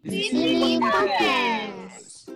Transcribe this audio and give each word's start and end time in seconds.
Di 0.00 0.16
sini 0.32 0.80
podcast. 0.80 2.32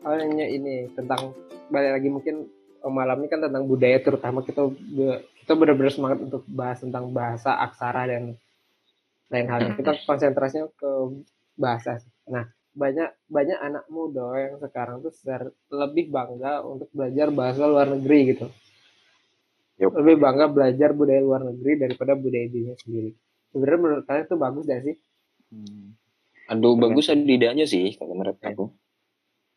Awalnya 0.00 0.48
ini 0.48 0.88
tentang 0.96 1.36
balik 1.68 2.00
lagi 2.00 2.08
mungkin 2.08 2.48
oh, 2.80 2.88
malam 2.88 3.20
ini 3.20 3.28
kan 3.28 3.44
tentang 3.44 3.68
budaya 3.68 4.00
terutama 4.00 4.40
kita 4.40 4.64
kita 5.44 5.60
benar-benar 5.60 5.92
semangat 5.92 6.18
untuk 6.24 6.42
bahas 6.48 6.80
tentang 6.80 7.12
bahasa 7.12 7.52
aksara 7.60 8.08
dan 8.08 8.32
lain 9.28 9.46
halnya 9.52 9.76
kita 9.76 9.92
konsentrasinya 10.08 10.72
ke 10.72 10.90
bahasa 11.60 12.00
sih. 12.00 12.08
nah 12.24 12.48
banyak 12.72 13.12
banyak 13.28 13.58
anak 13.60 13.84
muda 13.92 14.34
yang 14.40 14.56
sekarang 14.56 15.04
tuh 15.04 15.12
lebih 15.68 16.08
bangga 16.08 16.64
untuk 16.64 16.88
belajar 16.90 17.28
bahasa 17.30 17.68
luar 17.68 17.92
negeri 17.92 18.34
gitu. 18.34 18.46
Yup. 19.74 19.90
lebih 20.00 20.16
bangga 20.22 20.46
belajar 20.48 20.90
budaya 20.96 21.20
luar 21.22 21.42
negeri 21.44 21.72
daripada 21.76 22.16
budaya 22.16 22.46
dirinya 22.48 22.74
sendiri. 22.80 23.10
Sebenarnya 23.52 23.80
menurut 23.84 24.04
kalian 24.06 24.26
itu 24.26 24.36
bagus 24.38 24.64
gak 24.66 24.82
sih? 24.86 24.96
Aduh, 26.50 26.74
bagus 26.74 27.06
ada 27.10 27.22
idenya 27.22 27.66
sih 27.68 27.94
kalau 27.94 28.14
menurut 28.16 28.38
aku. 28.42 28.70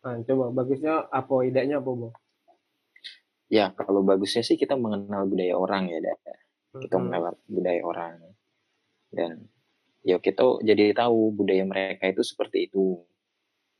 nah, 0.05 0.19
coba 0.23 0.45
bagusnya 0.53 1.09
apa 1.09 1.33
idenya 1.47 1.81
apa 1.81 1.89
bu 1.89 2.09
Ya, 3.47 3.71
kalau 3.79 4.03
bagusnya 4.03 4.43
sih 4.43 4.59
kita 4.59 4.75
mengenal 4.75 5.23
budaya 5.23 5.55
orang 5.55 5.87
ya, 5.87 5.99
Da. 6.03 6.13
Kita 6.83 6.95
Hmm. 6.99 7.03
mengenal 7.07 7.33
budaya 7.47 7.81
orang. 7.87 8.13
Dan 9.11 9.31
ya 10.03 10.17
kita 10.19 10.43
jadi 10.63 10.91
tahu 10.95 11.31
budaya 11.35 11.63
mereka 11.67 12.07
itu 12.11 12.23
seperti 12.27 12.67
itu. 12.71 13.03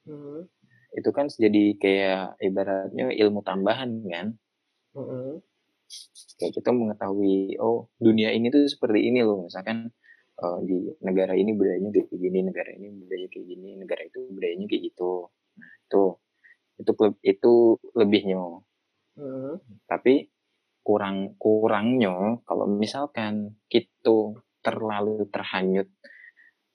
Hmm. 0.08 0.48
Itu 0.96 1.10
kan 1.12 1.28
jadi 1.28 1.76
kayak 1.80 2.40
ibaratnya 2.44 3.12
ilmu 3.12 3.42
tambahan 3.44 3.92
kan. 4.08 4.28
Hmm. 4.96 5.44
Kayak 6.40 6.54
kita 6.62 6.70
mengetahui, 6.76 7.58
oh 7.60 7.90
dunia 8.00 8.32
ini 8.36 8.48
tuh 8.54 8.68
seperti 8.72 9.10
ini 9.12 9.20
loh. 9.26 9.48
Misalkan 9.52 9.92
eh, 10.44 10.60
di 10.68 10.78
negara 11.04 11.34
ini 11.36 11.52
budayanya 11.56 11.90
kayak 11.96 12.10
gini, 12.14 12.40
negara 12.46 12.72
ini 12.72 12.88
budaya 12.94 13.26
kayak 13.32 13.46
gini, 13.52 13.70
negara 13.82 14.02
itu 14.08 14.20
budayanya 14.32 14.66
kayak 14.72 14.84
gitu. 14.94 15.12
Nah, 15.60 15.72
itu 15.88 16.04
itu 16.82 16.92
itu 17.26 17.54
lebihnya. 17.98 18.44
Hmm. 19.18 19.58
tapi 19.90 20.30
kurang 20.86 21.36
kurangnya 21.42 22.38
kalau 22.46 22.70
misalkan 22.70 23.58
kita 23.66 24.38
terlalu 24.62 25.26
terhanyut 25.34 25.90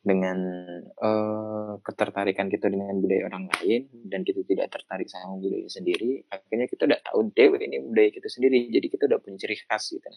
dengan 0.03 0.39
eh, 0.83 1.73
ketertarikan 1.79 2.51
kita 2.51 2.67
dengan 2.67 2.99
budaya 2.99 3.31
orang 3.31 3.47
lain 3.47 3.87
dan 4.11 4.27
kita 4.27 4.43
tidak 4.43 4.75
tertarik 4.75 5.07
sama 5.07 5.39
budaya 5.39 5.71
sendiri 5.71 6.27
akhirnya 6.27 6.67
kita 6.67 6.91
udah 6.91 7.01
tahu 7.07 7.31
dewe 7.31 7.57
ini 7.63 7.79
budaya 7.79 8.11
kita 8.11 8.27
sendiri. 8.27 8.67
Jadi 8.67 8.87
kita 8.91 9.07
udah 9.07 9.19
punya 9.23 9.39
ciri 9.39 9.57
khas 9.63 9.95
gitu. 9.95 10.11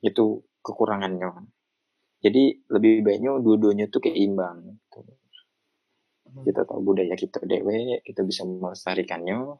Itu 0.00 0.24
kekurangannya. 0.64 1.52
Jadi 2.24 2.64
lebih 2.72 3.04
baiknya 3.04 3.36
dua-duanya 3.36 3.92
tuh 3.92 4.00
keimbang 4.08 4.80
gitu. 4.88 5.04
kita 6.36 6.68
tahu 6.68 6.80
budaya 6.84 7.16
kita 7.16 7.44
dewe 7.48 8.02
kita 8.04 8.20
bisa 8.20 8.44
melestarikannya 8.44 9.56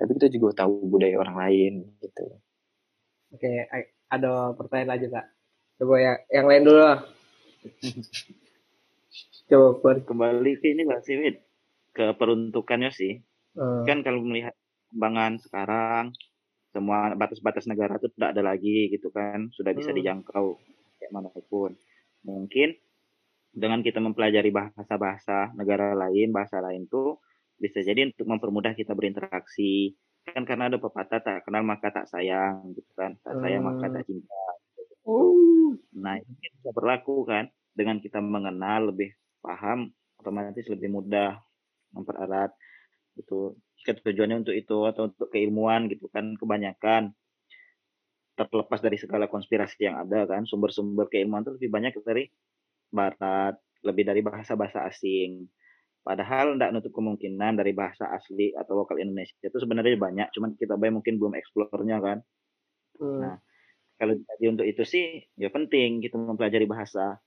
tapi 0.00 0.10
kita 0.16 0.32
juga 0.32 0.64
tahu 0.64 0.88
budaya 0.88 1.20
orang 1.20 1.36
lain 1.36 1.72
gitu 2.00 2.24
Oke, 3.30 3.46
ada 4.10 4.50
pertanyaan 4.58 4.90
lagi 4.90 5.06
kak. 5.06 5.22
Coba 5.78 5.94
ya, 6.02 6.18
yang 6.34 6.50
lain 6.50 6.66
dulu 6.66 6.80
lah. 6.82 6.98
Coba 9.50 9.68
Pur. 9.78 9.96
kembali 10.02 10.52
ke 10.58 10.66
ini 10.72 10.82
nggak 10.86 11.02
sih 11.02 11.16
Wid? 11.18 11.36
ke 11.90 12.14
peruntukannya 12.14 12.90
sih 12.94 13.18
Eh, 13.50 13.82
kan 13.82 14.06
kalau 14.06 14.22
melihat 14.22 14.54
perkembangan 14.86 15.32
sekarang 15.42 16.04
semua 16.70 17.18
batas-batas 17.18 17.66
negara 17.66 17.98
itu 17.98 18.06
tidak 18.14 18.30
ada 18.38 18.42
lagi 18.46 18.94
gitu 18.94 19.10
kan 19.10 19.50
sudah 19.50 19.74
bisa 19.74 19.90
Hmm. 19.90 19.98
dijangkau 19.98 20.54
kayak 20.98 21.10
mana 21.10 21.30
pun 21.50 21.74
mungkin 22.22 22.78
dengan 23.50 23.82
kita 23.82 23.98
mempelajari 23.98 24.54
bahasa-bahasa 24.54 25.50
negara 25.58 25.98
lain 25.98 26.30
bahasa 26.30 26.62
lain 26.62 26.86
tuh 26.86 27.18
bisa 27.60 27.84
jadi 27.84 28.08
untuk 28.08 28.26
mempermudah 28.26 28.72
kita 28.72 28.96
berinteraksi. 28.96 29.92
Kan 30.24 30.48
karena 30.48 30.72
ada 30.72 30.80
pepatah 30.80 31.20
tak 31.20 31.44
kenal 31.44 31.62
maka 31.62 31.92
tak 31.92 32.08
sayang 32.08 32.72
gitu 32.72 32.90
kan. 32.96 33.20
Tak 33.20 33.36
sayang 33.44 33.62
maka 33.62 33.92
tak 33.92 34.04
cinta. 34.08 34.42
Uh, 35.04 35.50
Nah, 35.94 36.18
ini 36.18 36.46
bisa 36.58 36.70
berlaku 36.74 37.22
kan 37.26 37.46
dengan 37.74 38.02
kita 38.02 38.18
mengenal 38.18 38.90
lebih 38.94 39.14
paham 39.40 39.90
otomatis 40.20 40.66
lebih 40.68 40.88
mudah 40.90 41.38
mempererat 41.94 42.52
gitu. 43.16 43.56
Jika 43.80 43.96
tujuannya 44.04 44.44
untuk 44.44 44.54
itu 44.56 44.76
atau 44.84 45.08
untuk 45.08 45.32
keilmuan 45.32 45.88
gitu 45.88 46.10
kan 46.12 46.36
kebanyakan 46.36 47.16
terlepas 48.36 48.80
dari 48.80 48.96
segala 48.96 49.28
konspirasi 49.28 49.84
yang 49.84 50.00
ada 50.00 50.24
kan 50.24 50.48
sumber-sumber 50.48 51.08
keilmuan 51.12 51.44
itu 51.44 51.60
lebih 51.60 51.70
banyak 51.72 51.92
dari 52.00 52.24
barat, 52.88 53.56
lebih 53.84 54.04
dari 54.04 54.20
bahasa-bahasa 54.24 54.88
asing. 54.88 55.44
Padahal 56.00 56.56
tidak 56.56 56.70
nutup 56.72 56.92
kemungkinan 56.96 57.60
dari 57.60 57.76
bahasa 57.76 58.08
asli 58.08 58.56
atau 58.56 58.72
lokal 58.72 59.04
Indonesia 59.04 59.36
itu 59.44 59.58
sebenarnya 59.60 60.00
banyak, 60.00 60.28
cuman 60.32 60.56
kita 60.56 60.80
bay 60.80 60.88
mungkin 60.88 61.20
belum 61.20 61.36
eksplornya 61.36 61.96
kan 62.00 62.18
hmm, 62.96 63.18
Nah, 63.20 63.36
kalau 64.00 64.16
jadi 64.16 64.44
untuk 64.48 64.64
itu 64.64 64.80
sih 64.88 65.20
ya 65.36 65.52
penting 65.52 66.00
gitu 66.00 66.16
mempelajari 66.16 66.64
bahasa. 66.64 67.20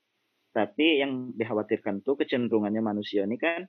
Tapi 0.54 1.02
yang 1.02 1.34
dikhawatirkan 1.38 2.02
tuh 2.02 2.18
kecenderungannya 2.18 2.82
manusia 2.82 3.26
ini 3.26 3.38
kan 3.38 3.66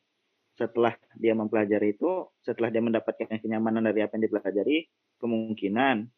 setelah 0.57 0.97
dia 1.21 1.37
mempelajari 1.37 1.97
itu, 1.97 2.33
setelah 2.41 2.73
dia 2.73 2.81
mendapatkan 2.81 3.29
kenyamanan 3.29 3.85
dari 3.85 4.01
apa 4.07 4.17
yang 4.17 4.25
dipelajari, 4.29 4.89
kemungkinan 5.21 6.09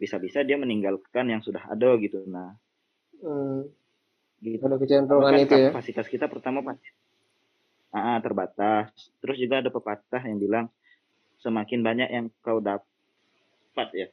bisa-bisa 0.00 0.46
dia 0.46 0.56
meninggalkan 0.56 1.28
yang 1.28 1.44
sudah 1.44 1.60
ada 1.68 1.92
gitu. 2.00 2.24
Nah, 2.24 2.56
hmm. 3.20 3.68
gitu. 4.40 4.64
Ada 4.64 4.76
kecenderungan 4.80 5.32
itu 5.44 5.54
ya. 5.60 5.68
Kapasitas 5.76 6.06
kita 6.08 6.24
pertama 6.30 6.64
pasti 6.64 6.88
ah, 7.96 8.16
ah, 8.16 8.18
terbatas. 8.24 8.90
Terus 9.20 9.36
juga 9.42 9.54
ada 9.62 9.70
pepatah 9.76 10.22
yang 10.28 10.38
bilang 10.44 10.66
semakin 11.44 11.80
banyak 11.88 12.08
yang 12.16 12.26
kau 12.44 12.58
dapat 12.60 13.88
ya, 13.96 14.08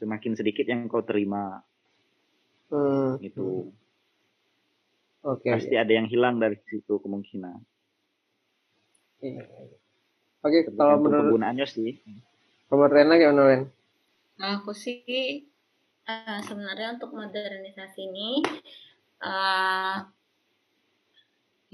semakin 0.00 0.32
sedikit 0.38 0.66
yang 0.68 0.86
kau 0.92 1.02
terima 1.04 1.62
Hmm. 2.70 3.16
gitu. 3.22 3.72
Oke. 5.22 5.50
pasti 5.52 5.74
ada 5.78 5.92
yang 5.98 6.06
hilang 6.12 6.36
dari 6.42 6.56
situ 6.68 6.94
kemungkinan. 7.04 7.58
Iya. 9.22 9.42
Oke, 10.46 10.58
kalau 10.76 10.98
Tergantung 10.98 11.02
menurut 11.04 11.24
penggunaannya 11.30 11.66
sih. 11.74 11.92
kalau 12.66 12.78
menurut 12.88 12.94
Rena 12.96 13.14
gimana 13.20 13.42
Ren? 13.50 13.62
Nah, 14.38 14.50
aku 14.60 14.72
sih 14.84 14.96
eh, 16.10 16.40
sebenarnya 16.48 16.88
untuk 16.98 17.10
modernisasi 17.18 18.00
ini 18.08 18.30
eh, 19.22 19.96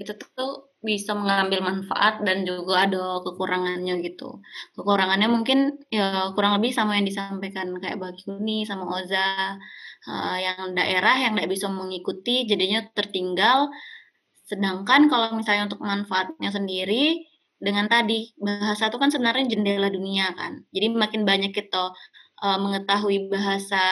itu 0.01 0.13
tuh 0.35 0.68
bisa 0.79 1.11
mengambil 1.11 1.59
manfaat 1.59 2.23
dan 2.23 2.47
juga 2.47 2.87
ada 2.87 3.19
kekurangannya 3.19 3.99
gitu. 3.99 4.39
Kekurangannya 4.79 5.27
mungkin 5.27 5.75
ya 5.91 6.31
kurang 6.31 6.55
lebih 6.59 6.71
sama 6.71 6.95
yang 6.95 7.03
disampaikan 7.03 7.75
kayak 7.83 7.99
Bagyuni 7.99 8.63
sama 8.63 8.87
Oza 8.87 9.59
eh, 10.07 10.37
yang 10.39 10.71
daerah 10.71 11.15
yang 11.19 11.35
tidak 11.35 11.51
bisa 11.51 11.67
mengikuti 11.67 12.47
jadinya 12.47 12.79
tertinggal. 12.95 13.67
Sedangkan 14.47 15.11
kalau 15.11 15.35
misalnya 15.35 15.67
untuk 15.67 15.83
manfaatnya 15.83 16.49
sendiri 16.49 17.27
dengan 17.59 17.91
tadi 17.91 18.31
bahasa 18.39 18.87
itu 18.87 18.95
kan 18.95 19.11
sebenarnya 19.11 19.51
jendela 19.51 19.91
dunia 19.91 20.31
kan. 20.31 20.63
Jadi 20.71 20.95
makin 20.95 21.27
banyak 21.27 21.51
kita 21.51 21.91
uh, 22.39 22.57
mengetahui 22.59 23.27
bahasa 23.27 23.83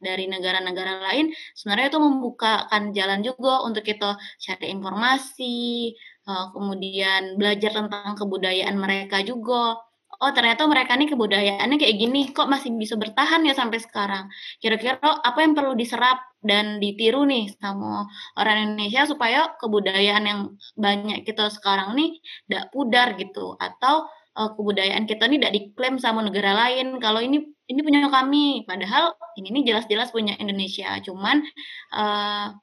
dari 0.00 0.24
negara-negara 0.26 1.04
lain, 1.04 1.32
sebenarnya 1.52 1.92
itu 1.92 2.00
membukakan 2.00 2.82
jalan 2.96 3.20
juga 3.20 3.60
untuk 3.64 3.84
kita 3.84 4.16
cari 4.16 4.66
informasi, 4.72 5.92
uh, 6.30 6.46
kemudian 6.54 7.34
belajar 7.34 7.74
tentang 7.74 8.14
kebudayaan 8.14 8.76
mereka 8.78 9.18
juga. 9.26 9.82
Oh, 10.20 10.32
ternyata 10.36 10.68
mereka 10.68 11.00
ini 11.00 11.08
kebudayaannya 11.08 11.80
kayak 11.80 11.96
gini, 11.96 12.20
kok 12.36 12.44
masih 12.44 12.76
bisa 12.76 12.92
bertahan 13.00 13.40
ya 13.40 13.56
sampai 13.56 13.80
sekarang. 13.80 14.28
Kira-kira 14.60 15.00
apa 15.00 15.38
yang 15.40 15.56
perlu 15.56 15.72
diserap 15.72 16.20
dan 16.44 16.76
ditiru 16.76 17.24
nih 17.24 17.56
sama 17.56 18.04
orang 18.36 18.72
Indonesia 18.72 19.08
supaya 19.08 19.56
kebudayaan 19.56 20.24
yang 20.28 20.40
banyak 20.76 21.24
kita 21.24 21.48
sekarang 21.48 21.96
nih 21.96 22.20
tidak 22.48 22.64
pudar 22.68 23.16
gitu 23.16 23.56
atau 23.56 24.08
uh, 24.36 24.50
kebudayaan 24.56 25.04
kita 25.04 25.28
ini 25.28 25.36
tidak 25.40 25.54
diklaim 25.56 25.96
sama 26.00 26.24
negara 26.24 26.52
lain 26.56 26.96
kalau 26.96 27.20
ini 27.20 27.44
ini 27.68 27.80
punya 27.84 28.08
kami 28.08 28.64
padahal 28.64 29.14
ini 29.36 29.60
nih 29.60 29.64
jelas-jelas 29.72 30.10
punya 30.16 30.34
Indonesia 30.40 30.96
cuman 31.04 31.44
uh, 31.92 32.56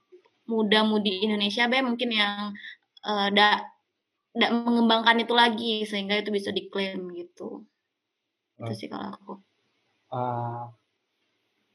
muda-mudi 0.48 1.28
Indonesia 1.28 1.68
be 1.68 1.84
mungkin 1.84 2.10
yang 2.12 2.56
tidak 3.08 3.56
tidak 4.36 4.52
mengembangkan 4.54 5.18
itu 5.24 5.34
lagi 5.34 5.74
sehingga 5.90 6.16
itu 6.22 6.30
bisa 6.38 6.50
diklaim 6.58 7.02
gitu 7.20 7.66
itu 8.60 8.74
sih 8.80 8.88
kalau 8.92 9.08
aku 9.18 9.34
Ah, 10.12 10.72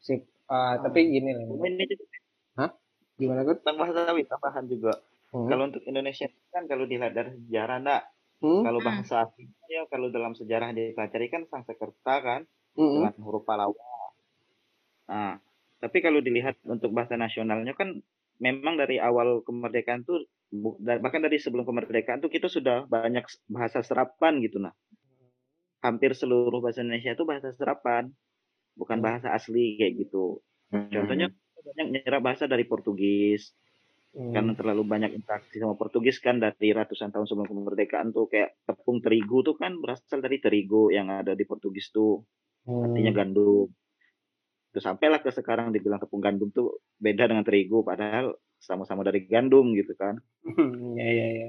sip. 0.05 0.21
Ah, 0.53 0.77
tapi 0.85 1.01
gini 1.09 1.31
lah. 1.33 1.47
Hah? 2.61 2.71
Gimana 3.17 3.41
tentang 3.49 3.77
bahasa 3.81 4.13
Wid, 4.17 4.29
tambahan 4.29 4.65
juga. 4.69 4.93
Hmm. 5.33 5.49
Kalau 5.49 5.63
untuk 5.69 5.83
Indonesia 5.89 6.27
kan 6.53 6.65
kalau 6.69 6.85
dilihat 6.85 7.13
dari 7.17 7.31
sejarah 7.41 7.79
enggak, 7.81 8.03
Hmm? 8.43 8.63
kalau 8.67 8.81
Hmm. 8.83 8.89
bahasa 8.89 9.15
aslinya 9.25 9.67
ya 9.73 9.83
kalau 9.93 10.09
dalam 10.13 10.33
sejarah 10.37 10.69
dipelajari 10.77 11.27
kan 11.33 11.43
Sanskerta 11.49 12.15
kan 12.21 12.41
Hmm. 12.77 12.93
dengan 13.01 13.15
huruf 13.25 13.45
Palawa. 13.49 13.81
Nah, 15.11 15.33
tapi 15.83 15.99
kalau 16.05 16.21
dilihat 16.27 16.57
untuk 16.67 16.91
bahasa 16.97 17.15
nasionalnya 17.19 17.73
kan 17.81 17.89
memang 18.43 18.75
dari 18.83 18.97
awal 18.99 19.29
kemerdekaan 19.47 20.03
tuh 20.09 20.19
da- 20.27 20.42
bahkan 21.03 21.25
dari 21.25 21.41
sebelum 21.41 21.65
kemerdekaan 21.65 22.21
tuh 22.21 22.29
kita 22.29 22.47
sudah 22.53 22.85
banyak 22.85 23.25
bahasa 23.49 23.81
serapan 23.81 24.39
gitu 24.45 24.61
nah. 24.61 24.77
Hampir 25.83 26.15
seluruh 26.15 26.63
bahasa 26.63 26.85
Indonesia 26.87 27.11
itu 27.17 27.25
bahasa 27.27 27.51
serapan, 27.57 28.13
bukan 28.79 28.99
Hmm. 29.01 29.07
bahasa 29.07 29.29
asli 29.35 29.81
kayak 29.81 30.07
gitu. 30.07 30.39
Hmm. 30.71 30.93
Contohnya 30.93 31.33
banyak 31.63 31.87
nyerap 32.03 32.23
bahasa 32.23 32.45
dari 32.47 32.63
Portugis, 32.69 33.51
Hmm. 34.13 34.31
karena 34.37 34.53
terlalu 34.55 34.83
banyak 34.85 35.11
interaksi 35.17 35.57
sama 35.59 35.75
Portugis 35.75 36.21
kan 36.21 36.37
dari 36.39 36.71
ratusan 36.77 37.11
tahun 37.11 37.27
sebelum 37.27 37.49
kemerdekaan 37.49 38.13
tuh 38.13 38.29
kayak 38.29 38.61
tepung 38.69 39.01
terigu 39.01 39.41
tuh 39.43 39.57
kan 39.57 39.75
berasal 39.81 40.21
dari 40.21 40.37
terigu 40.39 40.93
yang 40.93 41.09
ada 41.09 41.33
di 41.35 41.45
Portugis 41.49 41.91
tuh 41.91 42.23
Hmm. 42.69 42.85
artinya 42.87 43.11
gandum. 43.11 43.73
Terus 44.73 44.85
sampailah 44.89 45.21
ke 45.25 45.31
sekarang 45.35 45.73
dibilang 45.75 45.99
tepung 46.01 46.21
gandum 46.23 46.49
tuh 46.55 46.81
beda 47.01 47.29
dengan 47.29 47.45
terigu 47.45 47.83
padahal 47.85 48.37
sama-sama 48.63 49.03
dari 49.03 49.27
gandum 49.27 49.75
gitu 49.75 49.93
kan. 49.99 50.23
ya 51.03 51.11
ya 51.11 51.29
ya. 51.35 51.49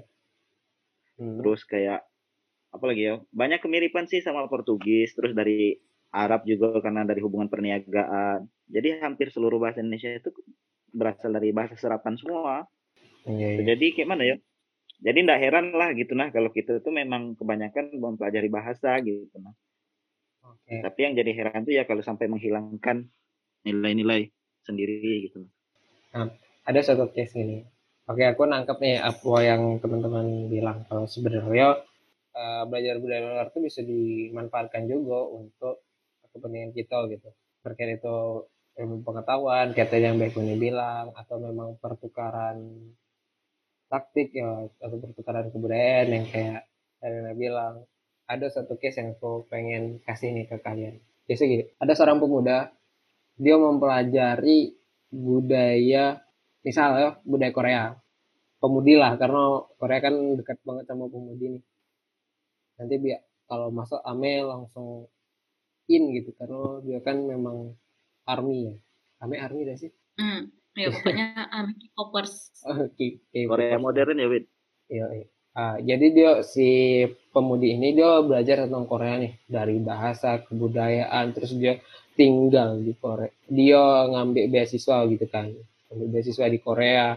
Hmm. 1.21 1.39
Terus 1.39 1.61
kayak 1.69 2.01
apa 2.73 2.83
lagi 2.89 3.01
ya? 3.05 3.21
Banyak 3.29 3.61
kemiripan 3.61 4.09
sih 4.09 4.25
sama 4.25 4.49
Portugis, 4.49 5.13
terus 5.13 5.37
dari 5.37 5.77
Arab 6.09 6.45
juga 6.49 6.81
karena 6.81 7.05
dari 7.05 7.21
hubungan 7.21 7.49
perniagaan. 7.49 8.49
Jadi 8.65 8.97
hampir 9.01 9.29
seluruh 9.29 9.61
bahasa 9.61 9.85
Indonesia 9.85 10.09
itu 10.09 10.33
berasal 10.89 11.33
dari 11.33 11.53
bahasa 11.53 11.77
serapan 11.77 12.17
semua. 12.17 12.65
Iya, 13.29 13.61
iya. 13.61 13.73
Jadi 13.73 13.85
kayak 13.93 14.09
mana 14.09 14.23
ya? 14.25 14.37
Jadi 15.03 15.17
ndak 15.27 15.39
heran 15.41 15.75
lah 15.75 15.91
gitu 15.97 16.15
nah 16.15 16.31
kalau 16.31 16.47
kita 16.47 16.79
tuh 16.79 16.95
memang 16.95 17.35
kebanyakan 17.35 17.91
mempelajari 17.97 18.47
bahasa 18.47 18.97
gitu 19.03 19.35
nah. 19.41 19.51
Oke. 20.43 20.79
Tapi 20.79 20.99
yang 21.03 21.13
jadi 21.15 21.31
heran 21.35 21.67
tuh 21.67 21.75
ya 21.75 21.83
kalau 21.83 22.03
sampai 22.03 22.31
menghilangkan 22.31 23.07
nilai-nilai 23.67 24.31
sendiri 24.63 25.27
gitu. 25.27 25.43
Ada 26.63 26.79
satu 26.95 27.11
case 27.11 27.35
gini. 27.35 27.59
Oke, 28.07 28.23
aku 28.23 28.47
nangkep 28.47 28.77
nih 28.79 28.97
apa 28.99 29.33
yang 29.43 29.83
teman-teman 29.83 30.47
bilang 30.47 30.87
kalau 30.87 31.07
sebenarnya 31.07 31.79
eh, 32.35 32.63
belajar 32.67 32.99
budaya 33.03 33.21
luar 33.23 33.47
itu 33.51 33.59
bisa 33.63 33.79
dimanfaatkan 33.83 34.87
juga 34.87 35.27
untuk 35.27 35.83
kepentingan 36.31 36.71
kita 36.71 36.97
gitu. 37.11 37.29
Terkait 37.63 37.99
itu 37.99 38.47
ilmu 38.79 39.05
pengetahuan, 39.05 39.75
tadi 39.75 40.01
yang 40.01 40.17
Mbak 40.17 40.33
Kuni 40.33 40.57
bilang, 40.57 41.13
atau 41.13 41.37
memang 41.37 41.77
pertukaran 41.77 42.57
taktik 43.85 44.33
ya, 44.33 44.65
atau 44.81 44.97
pertukaran 44.97 45.53
kebudayaan 45.53 46.07
yang 46.09 46.25
kayak 46.27 46.61
Elena 47.03 47.33
bilang. 47.37 47.85
Ada 48.23 48.49
satu 48.63 48.79
case 48.79 49.03
yang 49.03 49.19
aku 49.19 49.45
pengen 49.51 49.99
kasih 50.07 50.31
nih 50.31 50.47
ke 50.47 50.57
kalian. 50.63 50.95
Biasanya 51.27 51.49
gini, 51.53 51.63
ada 51.75 51.91
seorang 51.91 52.23
pemuda, 52.23 52.71
dia 53.35 53.55
mempelajari 53.59 54.79
budaya, 55.11 56.23
misalnya 56.63 57.19
budaya 57.27 57.53
Korea. 57.53 57.83
Pemudi 58.63 58.95
lah, 58.95 59.19
karena 59.19 59.59
Korea 59.75 59.99
kan 59.99 60.15
dekat 60.39 60.57
banget 60.63 60.87
sama 60.87 61.11
pemudi 61.11 61.59
nih. 61.59 61.63
Nanti 62.79 62.95
biar 62.95 63.21
kalau 63.43 63.67
masuk 63.75 63.99
Ame 64.07 64.39
langsung 64.39 65.11
in 65.91 66.15
gitu, 66.15 66.31
karena 66.39 66.79
dia 66.87 66.99
kan 67.03 67.19
memang 67.19 67.75
army 68.23 68.71
ya. 68.71 68.75
Ame 69.19 69.35
army 69.43 69.67
dah 69.67 69.75
sih? 69.75 69.91
Hmm. 70.15 70.47
Ya 70.73 70.89
pokoknya 70.89 71.27
um, 71.59 71.69
K-popers. 71.77 72.49
Oke, 72.65 73.19
oke, 73.19 73.39
Korea 73.51 73.77
modern 73.77 74.17
ya, 74.17 74.27
Wid. 74.31 74.45
Iya, 74.89 75.05
iya. 75.11 75.27
Ah, 75.53 75.77
jadi 75.77 76.05
dia 76.09 76.31
si 76.41 77.05
pemudi 77.29 77.77
ini 77.77 77.93
dia 77.93 78.25
belajar 78.25 78.65
tentang 78.65 78.89
Korea 78.89 79.21
nih 79.21 79.37
dari 79.45 79.77
bahasa 79.77 80.41
kebudayaan 80.41 81.29
terus 81.29 81.53
dia 81.53 81.77
tinggal 82.17 82.81
di 82.81 82.97
Korea. 82.97 83.29
Dia 83.45 84.09
ngambil 84.09 84.49
beasiswa 84.49 85.05
gitu 85.13 85.29
kan, 85.29 85.53
ngambil 85.93 86.09
beasiswa 86.09 86.49
di 86.49 86.59
Korea. 86.59 87.13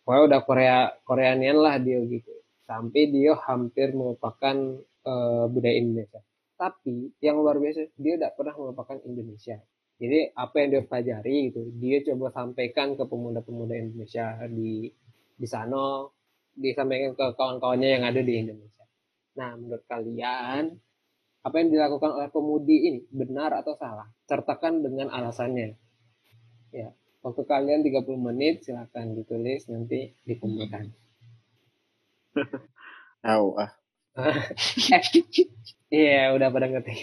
Pokoknya 0.00 0.22
udah 0.32 0.40
Korea 0.48 0.76
Koreanian 1.04 1.58
lah 1.60 1.76
dia 1.76 2.00
gitu. 2.08 2.32
Sampai 2.64 3.12
dia 3.12 3.36
hampir 3.36 3.92
melupakan 3.92 4.56
eh, 5.04 5.44
budaya 5.52 5.76
Indonesia. 5.76 6.24
Tapi 6.56 7.12
yang 7.20 7.44
luar 7.44 7.60
biasa 7.60 7.92
dia 8.00 8.16
tidak 8.16 8.32
pernah 8.40 8.56
melupakan 8.56 8.96
Indonesia. 9.04 9.60
Jadi 9.96 10.28
apa 10.32 10.54
yang 10.60 10.68
dia 10.72 10.82
pelajari 10.84 11.36
gitu, 11.52 11.60
dia 11.80 12.04
coba 12.04 12.28
sampaikan 12.32 12.96
ke 12.96 13.04
pemuda-pemuda 13.08 13.74
Indonesia 13.76 14.40
di 14.48 14.92
di 15.36 15.46
sana 15.48 16.04
disampaikan 16.56 17.12
ke 17.12 17.36
kawan-kawannya 17.36 17.88
yang 18.00 18.04
ada 18.04 18.20
di 18.20 18.32
Indonesia. 18.40 18.84
Nah, 19.36 19.56
menurut 19.56 19.84
kalian 19.84 20.72
apa 21.44 21.56
yang 21.62 21.68
dilakukan 21.72 22.10
oleh 22.16 22.28
pemudi 22.32 22.76
ini 22.92 23.00
benar 23.12 23.56
atau 23.60 23.76
salah? 23.76 24.08
Sertakan 24.24 24.84
dengan 24.84 25.12
alasannya. 25.12 25.76
Ya, 26.72 26.92
waktu 27.26 27.42
kalian 27.42 27.82
30 27.82 28.06
menit 28.22 28.62
silakan 28.62 29.18
ditulis 29.18 29.66
nanti 29.66 30.14
dikumpulkan. 30.22 30.94
Tahu 33.26 33.48
ah. 33.58 33.74
Iya, 35.86 36.34
udah 36.34 36.48
pada 36.50 36.70
ngerti. 36.70 36.94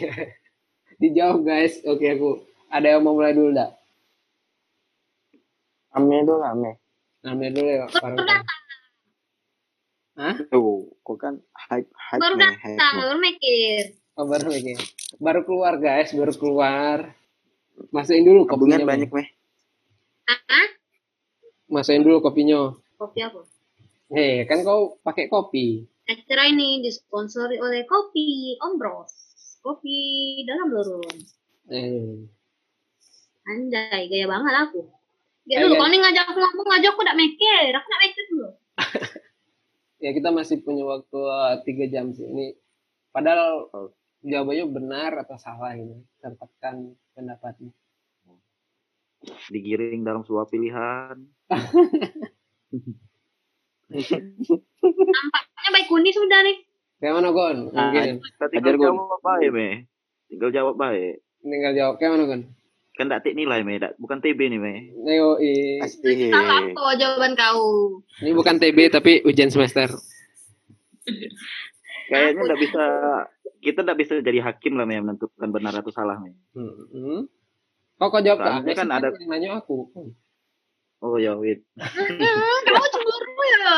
Dijawab 1.03 1.43
guys. 1.43 1.83
Oke, 1.83 2.07
aku 2.07 2.39
ada 2.71 2.95
yang 2.95 3.03
mau 3.03 3.15
mulai 3.15 3.35
dulu 3.35 3.51
dah. 3.51 3.71
Ame 5.95 6.23
dulu 6.23 6.43
ame. 6.43 6.71
Namanya 7.23 7.51
dulu 7.59 7.69
ya. 7.69 7.85
Bareng 7.99 8.19
Tuh, 10.51 10.93
kok 11.01 11.17
kan 11.17 11.35
hype 11.57 11.89
hype 11.89 12.21
Baru 12.21 12.35
datang, 12.37 12.93
baru 13.01 13.17
mikir. 13.17 13.97
Oh, 14.13 14.29
baru 14.29 14.53
lagi. 14.53 14.77
Baru 15.17 15.41
keluar 15.41 15.73
guys, 15.81 16.13
baru 16.13 16.33
keluar. 16.37 17.17
Masukin 17.89 18.21
dulu 18.21 18.45
kopinya. 18.45 18.77
Tabungan 18.77 18.89
banyak 18.89 19.09
meh. 19.09 19.27
Masukin 21.73 22.05
dulu 22.05 22.21
kopinya. 22.21 22.69
kopi 23.01 23.25
apa? 23.25 23.41
Hei, 24.13 24.45
kan 24.45 24.61
kau 24.61 25.01
pakai 25.01 25.25
kopi. 25.25 25.89
Acara 26.05 26.45
ini 26.53 26.85
disponsori 26.85 27.57
oleh 27.57 27.81
Kopi 27.89 28.53
Ombros. 28.61 29.09
Kopi 29.65 29.97
dalam 30.45 30.69
lorong. 30.69 31.17
Eh, 31.73 32.29
Anjay, 33.49 34.05
gaya 34.11 34.25
banget 34.29 34.53
aku. 34.69 34.85
Gak 35.49 35.59
dulu, 35.65 35.73
kau 35.75 35.89
nih 35.89 35.99
ngajak 35.99 36.25
aku 36.29 36.39
ngomong, 36.39 36.67
ngajak 36.69 36.91
aku 36.93 37.01
gak 37.01 37.19
mikir. 37.19 37.71
Aku 37.73 37.87
gak 37.89 38.03
mikir 38.05 38.23
dulu. 38.29 38.49
ya 40.03 40.09
kita 40.13 40.29
masih 40.29 40.61
punya 40.61 40.83
waktu 40.85 41.19
eh, 41.19 41.55
tiga 41.65 41.85
jam 41.89 42.13
sih 42.13 42.27
ini. 42.29 42.53
Padahal 43.09 43.71
jawabannya 44.21 44.65
benar 44.69 45.11
atau 45.25 45.41
salah 45.41 45.73
ini. 45.73 46.05
Sertakan 46.21 46.93
pendapatnya. 47.17 47.73
Digiring 49.49 50.03
dalam 50.03 50.21
sebuah 50.21 50.51
pilihan. 50.51 51.15
Nampaknya 53.93 55.69
baik 55.71 55.87
kuning 55.87 56.13
sudah 56.13 56.39
nih. 56.41 56.57
Kayak 56.97 57.13
mana 57.13 57.29
Gon? 57.29 57.57
Ah, 57.71 57.91
Mungkin. 57.91 58.15
Ajar, 58.15 58.47
tinggal 58.49 58.73
Gun. 58.73 58.85
jawab 58.87 59.19
baik, 59.21 59.49
me. 59.51 59.67
Tinggal 60.25 60.49
jawab 60.49 60.75
baik. 60.77 61.13
Tinggal 61.41 61.73
jawab 61.73 61.93
kayak 61.97 62.11
mana 62.11 62.23
Gon? 62.25 62.41
Kan 62.93 63.09
tak 63.09 63.21
tik 63.21 63.33
nilai, 63.33 63.59
me. 63.61 63.75
Tak- 63.75 63.97
Bukan 63.97 64.17
TB 64.19 64.39
nih, 64.47 64.57
me. 64.57 64.73
Neo, 64.95 65.35
i- 65.37 65.81
Pasti. 65.81 66.29
Salah 66.29 66.63
apa 66.63 66.83
jawaban 66.95 67.33
kau? 67.33 67.99
ini 68.17 68.31
bukan 68.31 68.55
TB 68.55 68.77
tapi 68.89 69.19
ujian 69.23 69.49
semester. 69.49 69.89
Kayaknya 72.05 72.41
nggak 72.43 72.61
bisa 72.61 72.83
kita 73.59 73.79
nggak 73.81 73.97
bisa 73.97 74.13
jadi 74.19 74.39
hakim 74.41 74.75
lah, 74.75 74.85
me, 74.85 75.01
menentukan 75.01 75.49
benar 75.49 75.73
atau 75.75 75.89
salah, 75.89 76.15
me. 76.15 76.35
Hmm. 76.53 77.27
Kok 77.95 78.09
kau 78.09 78.21
jawab 78.21 78.39
Soalnya 78.39 78.73
kan 78.73 78.87
kan 78.87 78.89
ada- 78.93 79.11
yang 79.13 79.29
nanya 79.29 79.49
aku. 79.57 79.91
Hmm. 79.91 80.11
Oh 81.03 81.19
ya. 81.19 81.35
Hmm, 81.35 82.59
kamu 82.63 82.87
cemburu 82.95 83.43
ya? 83.43 83.75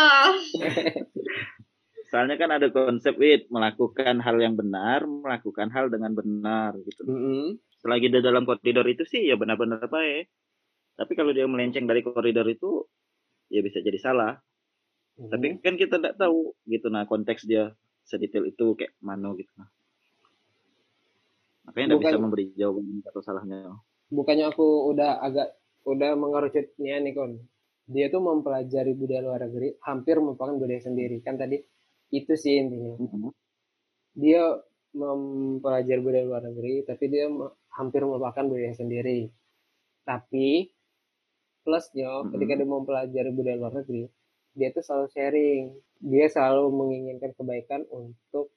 Soalnya 2.13 2.37
kan 2.37 2.53
ada 2.53 2.69
konsep 2.69 3.17
wait 3.17 3.49
melakukan 3.49 4.21
hal 4.21 4.37
yang 4.37 4.53
benar, 4.53 5.09
melakukan 5.09 5.73
hal 5.73 5.89
dengan 5.89 6.13
benar 6.13 6.77
gitu. 6.85 7.01
Hmm. 7.01 7.57
Selagi 7.81 8.13
dia 8.13 8.21
dalam 8.21 8.45
koridor 8.45 8.85
itu 8.85 9.09
sih 9.09 9.25
ya 9.25 9.41
benar-benar 9.41 9.89
baik. 9.89 10.29
Tapi 11.01 11.11
kalau 11.17 11.33
dia 11.33 11.49
melenceng 11.49 11.89
dari 11.89 12.05
koridor 12.05 12.45
itu 12.45 12.85
ya 13.49 13.65
bisa 13.65 13.81
jadi 13.81 13.97
salah. 13.97 14.37
Hmm. 15.17 15.33
Tapi 15.33 15.65
kan 15.65 15.81
kita 15.81 15.97
tidak 15.97 16.21
tahu 16.21 16.53
gitu 16.69 16.93
nah 16.93 17.09
konteks 17.09 17.49
dia 17.49 17.73
sedetail 18.05 18.45
itu 18.45 18.77
kayak 18.77 18.93
mana 19.01 19.33
gitu 19.33 19.49
nah. 19.57 19.69
Makanya 21.65 21.97
tidak 21.97 22.01
bisa 22.05 22.21
memberi 22.21 22.45
jawaban 22.53 23.01
atau 23.01 23.21
salahnya. 23.25 23.73
bukannya 24.05 24.53
aku 24.53 24.93
udah 24.93 25.17
agak 25.17 25.57
udah 25.85 26.11
mengerucutnya 26.17 26.99
nih 27.01 27.13
kon. 27.13 27.31
Dia 27.85 28.09
tuh 28.09 28.21
mempelajari 28.21 28.97
budaya 28.97 29.21
luar 29.21 29.45
negeri 29.45 29.77
hampir 29.85 30.17
merupakan 30.17 30.57
budaya 30.57 30.81
sendiri. 30.81 31.21
Kan 31.21 31.37
tadi 31.37 31.61
itu 32.09 32.33
sih 32.33 32.57
intinya. 32.57 32.97
Dia 34.17 34.57
mempelajari 34.97 36.01
budaya 36.01 36.25
luar 36.25 36.43
negeri 36.49 36.81
tapi 36.81 37.05
dia 37.13 37.29
hampir 37.77 38.01
merupakan 38.01 38.43
budaya 38.45 38.73
sendiri. 38.73 39.29
Tapi 40.01 40.73
plusnya 41.61 42.09
Mm-mm. 42.09 42.31
ketika 42.33 42.53
dia 42.57 42.67
mempelajari 42.67 43.31
budaya 43.33 43.57
luar 43.57 43.73
negeri 43.81 44.09
dia 44.55 44.71
tuh 44.71 44.81
selalu 44.81 45.07
sharing. 45.11 45.63
Dia 45.99 46.25
selalu 46.31 46.71
menginginkan 46.71 47.35
kebaikan 47.35 47.83
untuk 47.91 48.49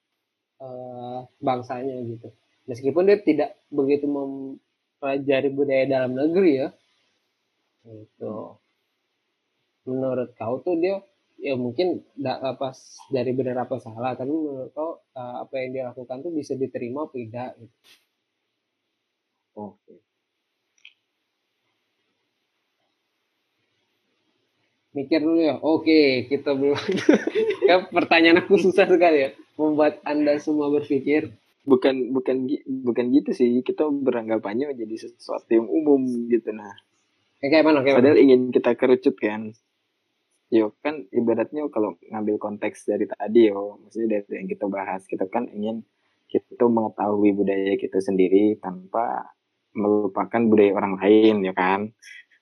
eh, 0.63 1.19
bangsanya 1.43 1.99
gitu. 2.07 2.31
Meskipun 2.71 3.03
dia 3.05 3.19
tidak 3.19 3.59
begitu 3.69 4.07
mempelajari 4.07 5.49
budaya 5.51 5.85
dalam 5.85 6.15
negeri 6.15 6.65
ya 6.65 6.67
gitu. 7.89 8.59
Menurut 9.89 10.29
kau 10.37 10.61
tuh 10.61 10.75
dia 10.77 11.01
ya 11.39 11.55
mungkin 11.55 12.03
tidak 12.19 12.37
apa 12.43 12.67
dari 13.15 13.31
benar 13.31 13.63
apa 13.63 13.79
salah 13.79 14.11
tapi 14.19 14.31
menurut 14.31 14.71
kau 14.75 14.99
eh, 15.15 15.35
apa 15.43 15.53
yang 15.63 15.69
dia 15.71 15.83
lakukan 15.89 16.17
tuh 16.25 16.31
bisa 16.35 16.53
diterima 16.59 17.07
apa 17.07 17.15
tidak 17.15 17.51
gitu. 17.57 17.75
Oke. 19.55 20.09
mikir 24.93 25.21
dulu 25.21 25.39
ya. 25.39 25.55
Oke 25.61 26.27
kita 26.27 26.53
belum. 26.57 26.77
Ya, 27.63 27.85
pertanyaan 27.95 28.43
aku 28.43 28.57
susah 28.59 28.89
sekali 28.89 29.29
ya. 29.29 29.29
Membuat 29.55 30.01
anda 30.03 30.35
semua 30.41 30.67
berpikir. 30.73 31.31
Bukan 31.63 32.15
bukan 32.15 32.49
bukan 32.65 33.05
gitu 33.13 33.31
sih. 33.35 33.61
Kita 33.61 33.87
beranggapannya 33.87 34.73
menjadi 34.73 35.07
sesuatu 35.09 35.49
yang 35.53 35.67
umum 35.69 36.01
gitu 36.27 36.51
nah 36.51 36.73
kayak 37.47 37.63
mana 37.63 37.79
kayak 37.81 37.95
mana 37.95 38.03
padahal 38.03 38.19
ingin 38.19 38.41
kita 38.51 38.75
kerucut 38.75 39.15
kan. 39.15 39.55
Yo 40.49 40.75
kan 40.83 41.07
ibaratnya 41.13 41.69
kalau 41.71 41.95
ngambil 42.03 42.35
konteks 42.41 42.89
dari 42.89 43.07
tadi 43.07 43.47
yo 43.47 43.79
maksudnya 43.79 44.19
dari 44.19 44.43
yang 44.43 44.47
kita 44.49 44.65
bahas 44.67 45.07
kita 45.07 45.29
kan 45.31 45.47
ingin 45.47 45.87
kita 46.27 46.65
mengetahui 46.67 47.31
budaya 47.33 47.73
kita 47.79 48.01
sendiri 48.03 48.57
tanpa 48.59 49.31
melupakan 49.71 50.41
budaya 50.49 50.75
orang 50.75 50.99
lain 50.99 51.47
ya 51.47 51.53
kan. 51.55 51.95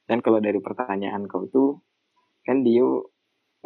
Dan 0.07 0.23
kalau 0.23 0.39
dari 0.39 0.57
pertanyaan 0.57 1.27
kau 1.29 1.45
tuh 1.51 1.83
kan 2.47 2.63
dia 2.63 2.87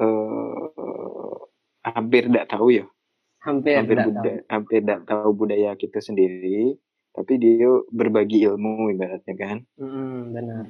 eh 0.01 1.37
hampir 1.81 2.29
tidak 2.29 2.49
tahu 2.49 2.67
ya 2.73 2.85
hampir 3.41 3.73
hampir 3.77 3.97
tidak 3.97 4.13
tahu. 4.13 4.49
hampir 4.53 4.79
tidak 4.85 5.01
tahu 5.09 5.29
budaya 5.33 5.73
kita 5.77 5.97
sendiri 6.01 6.77
tapi 7.11 7.41
dia 7.41 7.69
berbagi 7.91 8.47
ilmu 8.47 8.93
ibaratnya 8.95 9.35
kan. 9.35 9.57
Mm-mm, 9.77 10.33
benar 10.33 10.65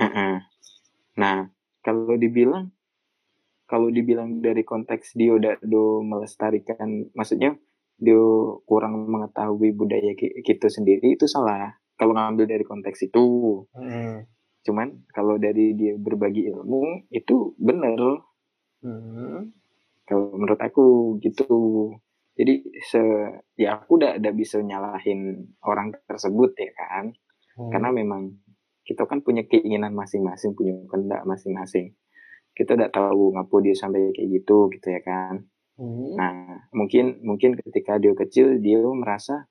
Heeh. 0.00 0.34
nah 1.20 1.36
kalau 1.86 2.14
dibilang 2.18 2.70
kalau 3.70 3.88
dibilang 3.88 4.40
dari 4.44 4.62
konteks 4.62 5.16
dia 5.16 5.32
udah 5.38 5.54
do 5.64 6.04
melestarikan 6.04 7.08
maksudnya 7.16 7.56
dia 7.96 8.20
kurang 8.68 9.06
mengetahui 9.08 9.70
budaya 9.72 10.12
ki- 10.18 10.42
kita 10.44 10.66
sendiri 10.68 11.14
itu 11.16 11.26
salah 11.30 11.72
kalau 11.96 12.12
ngambil 12.18 12.46
dari 12.50 12.64
konteks 12.66 12.98
itu 13.08 13.24
Mm-mm. 13.78 14.26
cuman 14.66 14.88
kalau 15.16 15.36
dari 15.38 15.76
dia 15.78 15.94
berbagi 15.96 16.42
ilmu 16.50 17.08
itu 17.10 17.54
bener 17.56 18.00
Mm-mm. 18.84 19.52
kalau 20.08 20.34
menurut 20.36 20.60
aku 20.60 20.84
gitu 21.24 21.46
jadi 22.34 22.54
se 22.82 23.00
ya 23.54 23.78
aku 23.78 23.96
udah 24.02 24.18
udah 24.18 24.32
bisa 24.34 24.58
nyalahin 24.60 25.20
orang 25.64 25.94
tersebut 26.10 26.50
ya 26.58 26.72
kan 26.76 27.14
Hmm. 27.54 27.70
karena 27.70 27.94
memang 27.94 28.22
kita 28.84 29.08
kan 29.08 29.24
punya 29.24 29.42
keinginan 29.48 29.96
masing-masing 29.96 30.52
punya 30.52 30.76
kehendak 30.88 31.24
masing-masing. 31.24 31.96
Kita 32.54 32.78
udah 32.78 32.92
tahu 32.92 33.34
ngapu 33.34 33.64
dia 33.64 33.74
sampai 33.74 34.12
kayak 34.14 34.28
gitu 34.40 34.70
gitu 34.70 34.88
ya 34.92 35.00
kan? 35.02 35.44
Hmm. 35.74 36.14
nah 36.14 36.62
mungkin 36.70 37.18
mungkin 37.26 37.58
ketika 37.58 37.98
dia 37.98 38.14
kecil 38.14 38.62
dia 38.62 38.78
merasa 38.94 39.50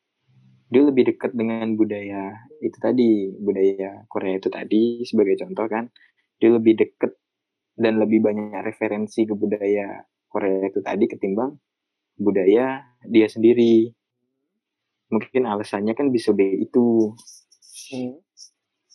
dia 0.72 0.80
lebih 0.80 1.12
dekat 1.12 1.36
dengan 1.36 1.76
budaya 1.76 2.48
itu 2.64 2.80
tadi 2.80 3.28
budaya 3.44 4.08
Korea 4.08 4.40
itu 4.40 4.48
tadi 4.48 5.04
sebagai 5.04 5.36
contoh 5.38 5.68
kan. 5.68 5.92
Dia 6.40 6.56
lebih 6.56 6.80
dekat 6.80 7.12
dan 7.76 8.00
lebih 8.00 8.24
banyak 8.24 8.64
referensi 8.64 9.28
ke 9.28 9.36
budaya 9.36 10.08
Korea 10.32 10.70
itu 10.72 10.80
tadi 10.80 11.06
ketimbang 11.06 11.60
budaya 12.18 12.88
dia 13.06 13.28
sendiri. 13.28 13.92
Mungkin 15.14 15.46
alasannya 15.46 15.94
kan 15.94 16.10
bisa 16.10 16.34
be 16.34 16.58
itu. 16.58 17.14
Hmm. 17.94 18.23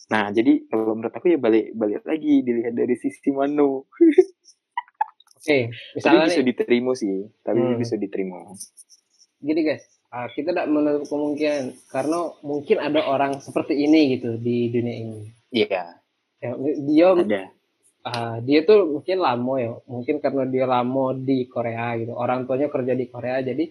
Nah 0.09 0.33
jadi 0.33 0.65
kalau 0.67 0.97
menurut 0.97 1.13
aku 1.13 1.29
ya 1.29 1.37
balik 1.37 1.71
balik 1.73 2.01
lagi 2.01 2.41
dilihat 2.41 2.73
dari 2.73 2.97
sisi 2.97 3.29
mano 3.29 3.85
oke 5.37 5.59
tapi 5.69 5.69
misalnya 5.95 6.25
bisa 6.27 6.41
nih. 6.41 6.47
diterima 6.49 6.91
sih 6.97 7.17
tapi 7.41 7.61
Hmm. 7.61 7.77
bisa 7.77 7.95
diterima. 7.95 8.39
Gini 9.39 9.61
guys. 9.63 9.85
Ah, 10.09 10.25
kita 10.25 10.51
tidak 10.51 10.67
menutup 10.67 11.05
kemungkinan 11.05 11.77
karena 11.87 12.33
mungkin 12.41 12.77
ada 12.81 13.05
orang 13.05 13.37
seperti 13.39 13.77
ini 13.77 14.17
gitu 14.17 14.35
di 14.35 14.67
dunia 14.67 14.95
ini. 14.99 15.19
Iya. 15.53 16.01
Ya, 16.41 16.51
dia 16.57 17.07
ada. 17.13 17.41
Ah, 18.01 18.35
dia 18.41 18.65
tuh 18.65 18.99
mungkin 18.99 19.21
lama 19.21 19.53
ya. 19.61 19.77
Mungkin 19.85 20.17
karena 20.17 20.49
dia 20.49 20.65
lama 20.65 21.13
di 21.13 21.45
Korea 21.45 21.93
gitu. 21.95 22.17
Orang 22.17 22.49
tuanya 22.49 22.67
kerja 22.67 22.97
di 22.97 23.05
Korea 23.05 23.39
jadi 23.39 23.69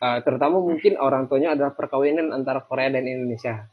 ah, 0.00 0.22
terutama 0.22 0.62
mungkin 0.62 0.96
orang 0.96 1.26
tuanya 1.26 1.58
adalah 1.58 1.74
perkawinan 1.74 2.30
antara 2.30 2.62
Korea 2.64 2.88
dan 2.94 3.04
Indonesia 3.04 3.66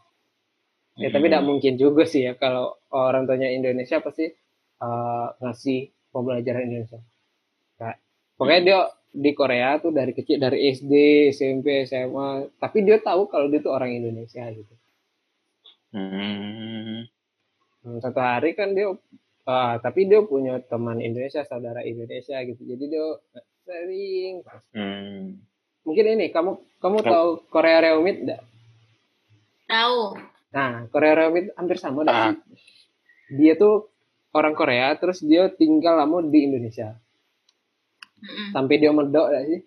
ya 0.98 1.14
tapi 1.14 1.30
tidak 1.30 1.46
mungkin 1.46 1.74
juga 1.78 2.04
sih 2.10 2.26
ya 2.26 2.34
kalau 2.34 2.74
orang 2.90 3.30
tuanya 3.30 3.54
Indonesia 3.54 4.02
pasti 4.02 4.34
ah, 4.82 5.34
ngasih 5.38 5.94
pembelajaran 6.10 6.66
Indonesia. 6.66 7.00
Nah, 7.78 7.94
pokoknya 8.34 8.62
dia 8.66 8.80
di 9.14 9.32
Korea 9.38 9.78
tuh 9.78 9.94
dari 9.94 10.12
kecil 10.14 10.38
dari 10.42 10.74
SD 10.74 10.94
SMP 11.34 11.86
SMA 11.86 12.58
tapi 12.58 12.82
dia 12.86 12.98
tahu 13.02 13.30
kalau 13.30 13.48
dia 13.50 13.62
tuh 13.62 13.74
orang 13.74 13.94
Indonesia 13.94 14.44
gitu. 14.50 14.74
Hmm. 15.94 17.06
Hmm, 17.86 17.98
satu 18.04 18.20
hari 18.20 18.58
kan 18.58 18.74
dia 18.74 18.90
ah, 19.46 19.78
tapi 19.78 20.10
dia 20.10 20.26
punya 20.26 20.58
teman 20.66 20.98
Indonesia 20.98 21.46
saudara 21.46 21.86
Indonesia 21.86 22.42
gitu. 22.42 22.62
Jadi 22.66 22.84
dia 22.90 23.06
sering. 23.68 24.42
Hmm. 24.74 25.38
mungkin 25.88 26.20
ini 26.20 26.36
kamu 26.36 26.84
kamu 26.84 26.98
tahu 27.00 27.48
Korea 27.48 27.80
Reumit 27.80 28.20
enggak 28.20 28.44
Tahu. 29.68 30.16
Nah 30.48 30.88
Korea 30.90 31.14
Reumit 31.14 31.52
hampir 31.56 31.78
sama 31.78 32.08
Ah. 32.08 32.32
sih 32.32 32.40
dia 33.36 33.54
tuh 33.60 33.92
orang 34.32 34.56
Korea 34.56 34.96
terus 34.96 35.20
dia 35.20 35.52
tinggal 35.52 36.00
lama 36.00 36.24
di 36.24 36.40
Indonesia 36.48 36.96
Mm-mm. 38.18 38.56
sampai 38.56 38.76
dia 38.80 38.92
medok 38.92 39.28
dah 39.30 39.44
sih 39.46 39.62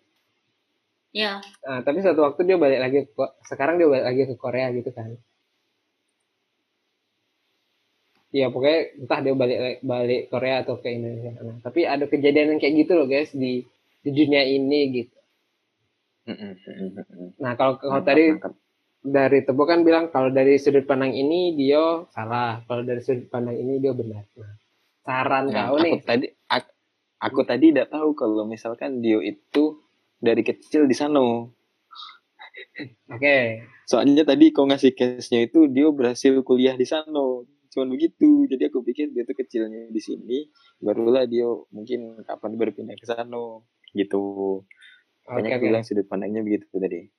Ya. 1.11 1.43
nah, 1.67 1.83
tapi 1.83 2.07
satu 2.07 2.23
waktu 2.23 2.47
dia 2.47 2.55
balik 2.55 2.79
lagi 2.79 2.99
ke, 3.11 3.25
sekarang 3.43 3.83
dia 3.83 3.91
balik 3.91 4.07
lagi 4.07 4.23
ke 4.31 4.35
Korea 4.39 4.71
gitu 4.71 4.95
kan 4.95 5.19
ya 8.31 8.47
pokoknya 8.47 8.95
entah 8.95 9.19
dia 9.19 9.35
balik 9.35 9.59
balik 9.83 10.23
Korea 10.31 10.63
atau 10.63 10.79
ke 10.79 10.87
Indonesia 10.95 11.35
nah, 11.43 11.59
tapi 11.67 11.83
ada 11.83 12.07
kejadian 12.07 12.55
yang 12.55 12.61
kayak 12.63 12.87
gitu 12.87 12.93
loh 12.95 13.11
guys 13.11 13.35
di 13.35 13.67
di 14.07 14.11
dunia 14.15 14.47
ini 14.47 14.81
gitu 15.03 15.19
nah 17.43 17.59
kalau 17.59 17.75
kalau 17.83 18.07
tadi. 18.07 18.31
Dari 19.01 19.41
Tebo 19.45 19.65
kan 19.65 19.81
bilang 19.81 20.13
kalau 20.13 20.29
dari 20.29 20.61
sudut 20.61 20.85
pandang 20.85 21.17
ini 21.17 21.57
dia 21.57 22.05
salah 22.13 22.61
kalau 22.69 22.85
dari 22.85 23.01
sudut 23.01 23.33
pandang 23.33 23.57
ini 23.57 23.81
dia 23.81 23.97
benar 23.97 24.29
nah, 24.37 24.55
saran 25.05 25.45
Nah, 25.49 25.73
kau 25.73 25.81
aku 25.81 25.85
nih 25.85 25.95
tadi 26.05 26.27
aku, 26.53 26.71
aku 27.21 27.41
tadi 27.49 27.73
tidak 27.73 27.89
tahu 27.89 28.13
kalau 28.13 28.45
misalkan 28.45 29.01
dia 29.01 29.21
itu 29.25 29.81
dari 30.21 30.45
kecil 30.45 30.85
di 30.85 30.93
sana. 30.93 31.49
oke 33.09 33.39
Soalnya 33.89 34.23
tadi 34.23 34.53
kau 34.53 34.69
ngasih 34.69 34.93
case-nya 34.95 35.49
itu 35.49 35.67
dia 35.67 35.89
berhasil 35.91 36.45
kuliah 36.45 36.77
di 36.77 36.87
sana. 36.87 37.43
Cuman 37.73 37.89
begitu. 37.91 38.47
Jadi 38.47 38.71
aku 38.71 38.85
pikir 38.87 39.11
dia 39.11 39.27
tuh 39.27 39.35
kecilnya 39.35 39.91
di 39.91 39.99
sini, 39.99 40.47
barulah 40.79 41.27
dia 41.27 41.49
mungkin 41.75 42.23
kapan 42.23 42.55
berpindah 42.55 42.95
ke 42.95 43.07
sana 43.09 43.65
gitu. 43.97 44.63
aku 45.27 45.47
oke 45.47 45.57
bilang 45.59 45.83
sudut 45.83 46.07
pandangnya 46.07 46.45
begitu 46.47 46.71
tadi. 46.79 47.11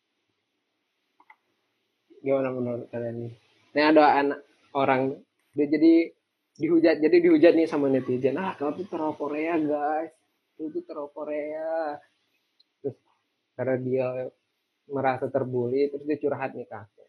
Gimana 2.21 2.49
menurut 2.53 2.87
kalian 2.93 3.27
nih? 3.27 3.33
Ini 3.73 3.81
ada 3.81 4.03
anak 4.17 4.39
orang 4.77 5.17
dia 5.51 5.67
jadi 5.67 5.93
dihujat 6.55 7.01
jadi 7.01 7.17
dihujat 7.17 7.53
nih 7.57 7.67
sama 7.67 7.89
netizen. 7.89 8.37
Ah 8.37 8.55
kau 8.55 8.71
tuh 8.71 8.85
terlalu 8.87 9.17
Korea 9.17 9.55
guys. 9.57 10.11
Kau 10.55 10.69
tuh 10.69 10.83
terlalu 10.85 11.09
Korea. 11.11 11.97
Terus 12.81 12.97
karena 13.57 13.75
dia 13.81 14.07
merasa 14.91 15.25
terbully 15.27 15.89
terus 15.89 16.05
dia 16.05 16.17
curhat 16.21 16.53
nih 16.53 16.67
ke 16.69 16.77
aku. 16.77 17.03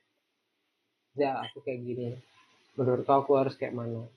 Ya 1.20 1.38
aku 1.44 1.60
kayak 1.62 1.80
gini. 1.84 2.08
Menurut 2.74 3.04
kau 3.04 3.22
aku 3.22 3.36
harus 3.36 3.54
kayak 3.54 3.76
mana? 3.76 4.08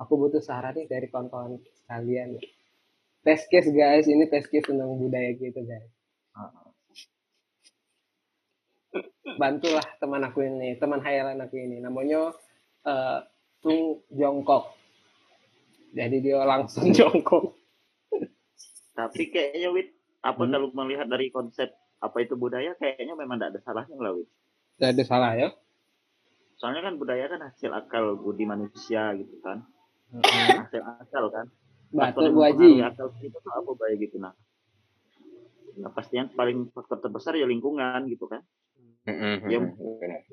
Aku 0.00 0.18
butuh 0.18 0.42
saran 0.42 0.74
nih 0.78 0.86
dari 0.86 1.06
kawan-kawan 1.10 1.58
kalian. 1.90 2.38
Test 3.22 3.50
case 3.50 3.70
guys. 3.74 4.06
Ini 4.06 4.26
test 4.30 4.50
case 4.50 4.66
tentang 4.70 4.94
budaya 4.98 5.30
gitu 5.34 5.62
guys 5.62 5.92
bantulah 9.32 9.86
teman 9.96 10.22
aku 10.22 10.42
ini 10.42 10.74
teman 10.76 10.98
hayalan 10.98 11.38
aku 11.38 11.56
ini 11.56 11.78
namanya 11.78 12.34
eh 12.82 13.18
Tung 13.62 14.02
Jongkok 14.10 14.74
jadi 15.92 16.16
dia 16.18 16.42
langsung 16.42 16.90
jongkok 16.96 17.54
Tapi 18.92 19.22
kayaknya 19.28 19.72
Wit, 19.72 19.88
apa 20.20 20.36
Hmm. 20.38 20.52
kalau 20.52 20.68
melihat 20.74 21.08
dari 21.08 21.28
konsep 21.28 21.72
apa 21.96 22.16
itu 22.18 22.34
budaya, 22.34 22.76
kayaknya 22.76 23.14
memang 23.14 23.40
tidak 23.40 23.56
ada 23.56 23.60
salahnya 23.62 23.96
lah 23.96 24.12
Wit. 24.12 24.28
tidak 24.76 24.90
ada 24.92 25.04
salah 25.06 25.32
ya 25.32 25.48
Soalnya 26.54 26.84
kan 26.84 26.94
budaya 26.96 27.24
kan 27.26 27.40
hasil 27.42 27.72
akal 27.72 28.14
budi 28.16 28.44
manusia 28.44 29.16
gitu 29.16 29.40
kan. 29.40 29.64
Mm-mm. 30.12 30.68
asal-asal 30.68 31.24
kan 31.28 31.46
Batu 31.88 32.28
Bu 32.28 32.44
Haji. 32.44 32.84
akal 32.84 33.16
kita 33.16 33.36
tuh 33.36 33.48
apa 33.48 33.70
baik 33.72 33.96
gitu 34.02 34.20
nah 34.20 34.36
nah 35.72 35.88
pasti 35.88 36.20
yang 36.20 36.28
paling 36.28 36.68
faktor 36.68 37.00
terbesar 37.00 37.32
ya 37.32 37.48
lingkungan 37.48 38.04
gitu 38.06 38.28
kan 38.28 38.44
Mm-mm, 39.02 39.50
Ya, 39.50 39.58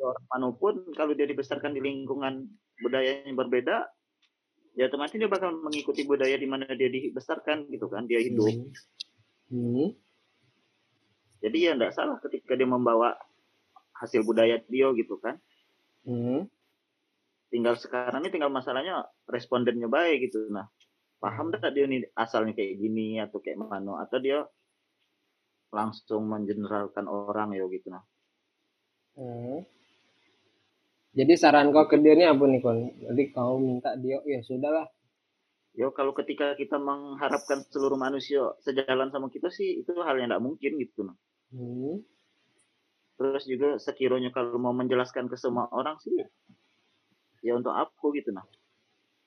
orang 0.06 0.26
mana 0.30 0.48
pun 0.54 0.76
kalau 0.94 1.18
dia 1.18 1.26
dibesarkan 1.26 1.74
di 1.74 1.82
lingkungan 1.82 2.46
budaya 2.86 3.26
yang 3.26 3.34
berbeda 3.34 3.90
ya 4.78 4.88
otomatis 4.88 5.18
dia 5.18 5.28
bakal 5.28 5.58
mengikuti 5.60 6.06
budaya 6.06 6.38
di 6.38 6.46
mana 6.46 6.70
dia 6.78 6.88
dibesarkan 6.88 7.68
gitu 7.74 7.90
kan 7.90 8.06
dia 8.06 8.22
hidup. 8.22 8.48
Hmm. 9.50 9.98
jadi 11.42 11.58
ya 11.58 11.72
enggak 11.74 11.98
salah 11.98 12.22
ketika 12.22 12.54
dia 12.54 12.70
membawa 12.70 13.18
hasil 13.98 14.22
budaya 14.22 14.62
dia 14.70 14.88
gitu 14.94 15.18
kan. 15.18 15.42
Hmm. 16.06 16.46
tinggal 17.50 17.74
sekarang 17.82 18.22
ini 18.22 18.30
tinggal 18.30 18.54
masalahnya 18.54 19.10
respondennya 19.26 19.90
baik 19.90 20.30
gitu. 20.30 20.46
Nah 20.54 20.70
paham 21.18 21.50
enggak 21.50 21.74
dia 21.74 21.90
nih 21.90 22.06
asalnya 22.14 22.54
kayak 22.54 22.78
gini 22.78 23.18
atau 23.18 23.42
kayak 23.42 23.58
mana? 23.58 24.06
Atau 24.06 24.22
dia 24.22 24.46
langsung 25.74 26.30
mengeneralkan 26.30 27.10
orang 27.10 27.58
ya 27.58 27.66
gitu. 27.68 27.90
Nah 27.90 28.06
Hmm. 29.20 29.60
Jadi 31.20 31.34
saran 31.42 31.70
kau 31.76 31.86
ke 31.92 31.96
dia 32.04 32.14
ini 32.18 32.26
apa 32.34 32.44
nih 32.52 32.62
kon? 32.66 32.80
Jadi 33.06 33.24
kau 33.36 33.56
minta 33.68 33.92
dia, 34.04 34.18
ya 34.34 34.40
sudahlah. 34.48 34.88
ya 35.80 35.88
kalau 35.98 36.12
ketika 36.20 36.48
kita 36.62 36.78
mengharapkan 36.90 37.60
seluruh 37.74 37.98
manusia 38.06 38.42
sejalan 38.66 39.10
sama 39.14 39.28
kita 39.36 39.48
sih 39.58 39.70
itu 39.82 39.92
hal 40.08 40.16
yang 40.20 40.30
tidak 40.34 40.44
mungkin 40.48 40.72
gitu 40.84 41.00
nah 41.08 41.16
Hmm. 41.50 41.96
terus 43.22 43.44
juga 43.52 43.70
sekiranya 43.86 44.30
kalau 44.36 44.58
mau 44.64 44.74
menjelaskan 44.74 45.26
ke 45.32 45.38
semua 45.44 45.66
orang 45.80 45.98
sih 46.04 46.14
ya 47.46 47.54
untuk 47.56 47.72
aku 47.72 48.12
gitu 48.18 48.32
nah 48.36 48.44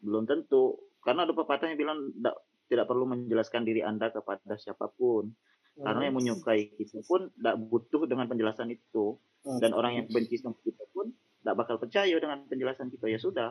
belum 0.04 0.25
tentu 0.28 0.76
karena 1.04 1.25
ada 1.26 1.34
pepatah 1.34 1.66
yang 1.72 1.78
bilang 1.80 1.99
"Ndak- 2.18 2.40
tidak 2.70 2.87
perlu 2.88 3.04
menjelaskan 3.08 3.62
diri 3.68 3.82
anda 3.84 4.08
kepada 4.12 4.56
siapa 4.56 4.88
pun 4.96 5.32
karena 5.79 6.02
yang 6.12 6.17
menyukai 6.21 6.69
kita 6.76 7.00
pun 7.09 7.33
tidak 7.33 7.57
butuh 7.57 8.05
dengan 8.05 8.29
penjelasan 8.29 8.69
itu. 8.73 9.17
Dan 9.43 9.75
orang 9.75 9.99
yang 9.99 10.07
benci 10.07 10.38
sama 10.38 10.55
kita 10.62 10.87
pun 10.95 11.11
tidak 11.11 11.55
bakal 11.59 11.76
percaya 11.81 12.14
dengan 12.21 12.47
penjelasan 12.47 12.93
kita. 12.93 13.11
Ya 13.11 13.19
sudah. 13.19 13.50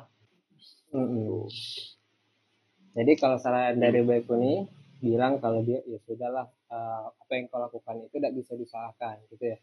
Mm-mm. 0.93 1.49
Jadi 2.95 3.11
kalau 3.19 3.39
saran 3.39 3.79
dari 3.79 4.03
Baik 4.03 4.27
ini 4.35 4.67
bilang 5.01 5.41
kalau 5.41 5.65
dia 5.65 5.81
ya 5.83 5.97
sudahlah 6.05 6.45
eh, 6.47 7.05
apa 7.09 7.31
yang 7.33 7.49
kau 7.49 7.57
lakukan 7.57 8.05
itu 8.05 8.15
tidak 8.21 8.33
bisa 8.37 8.53
disalahkan 8.55 9.19
gitu 9.33 9.55
ya. 9.55 9.57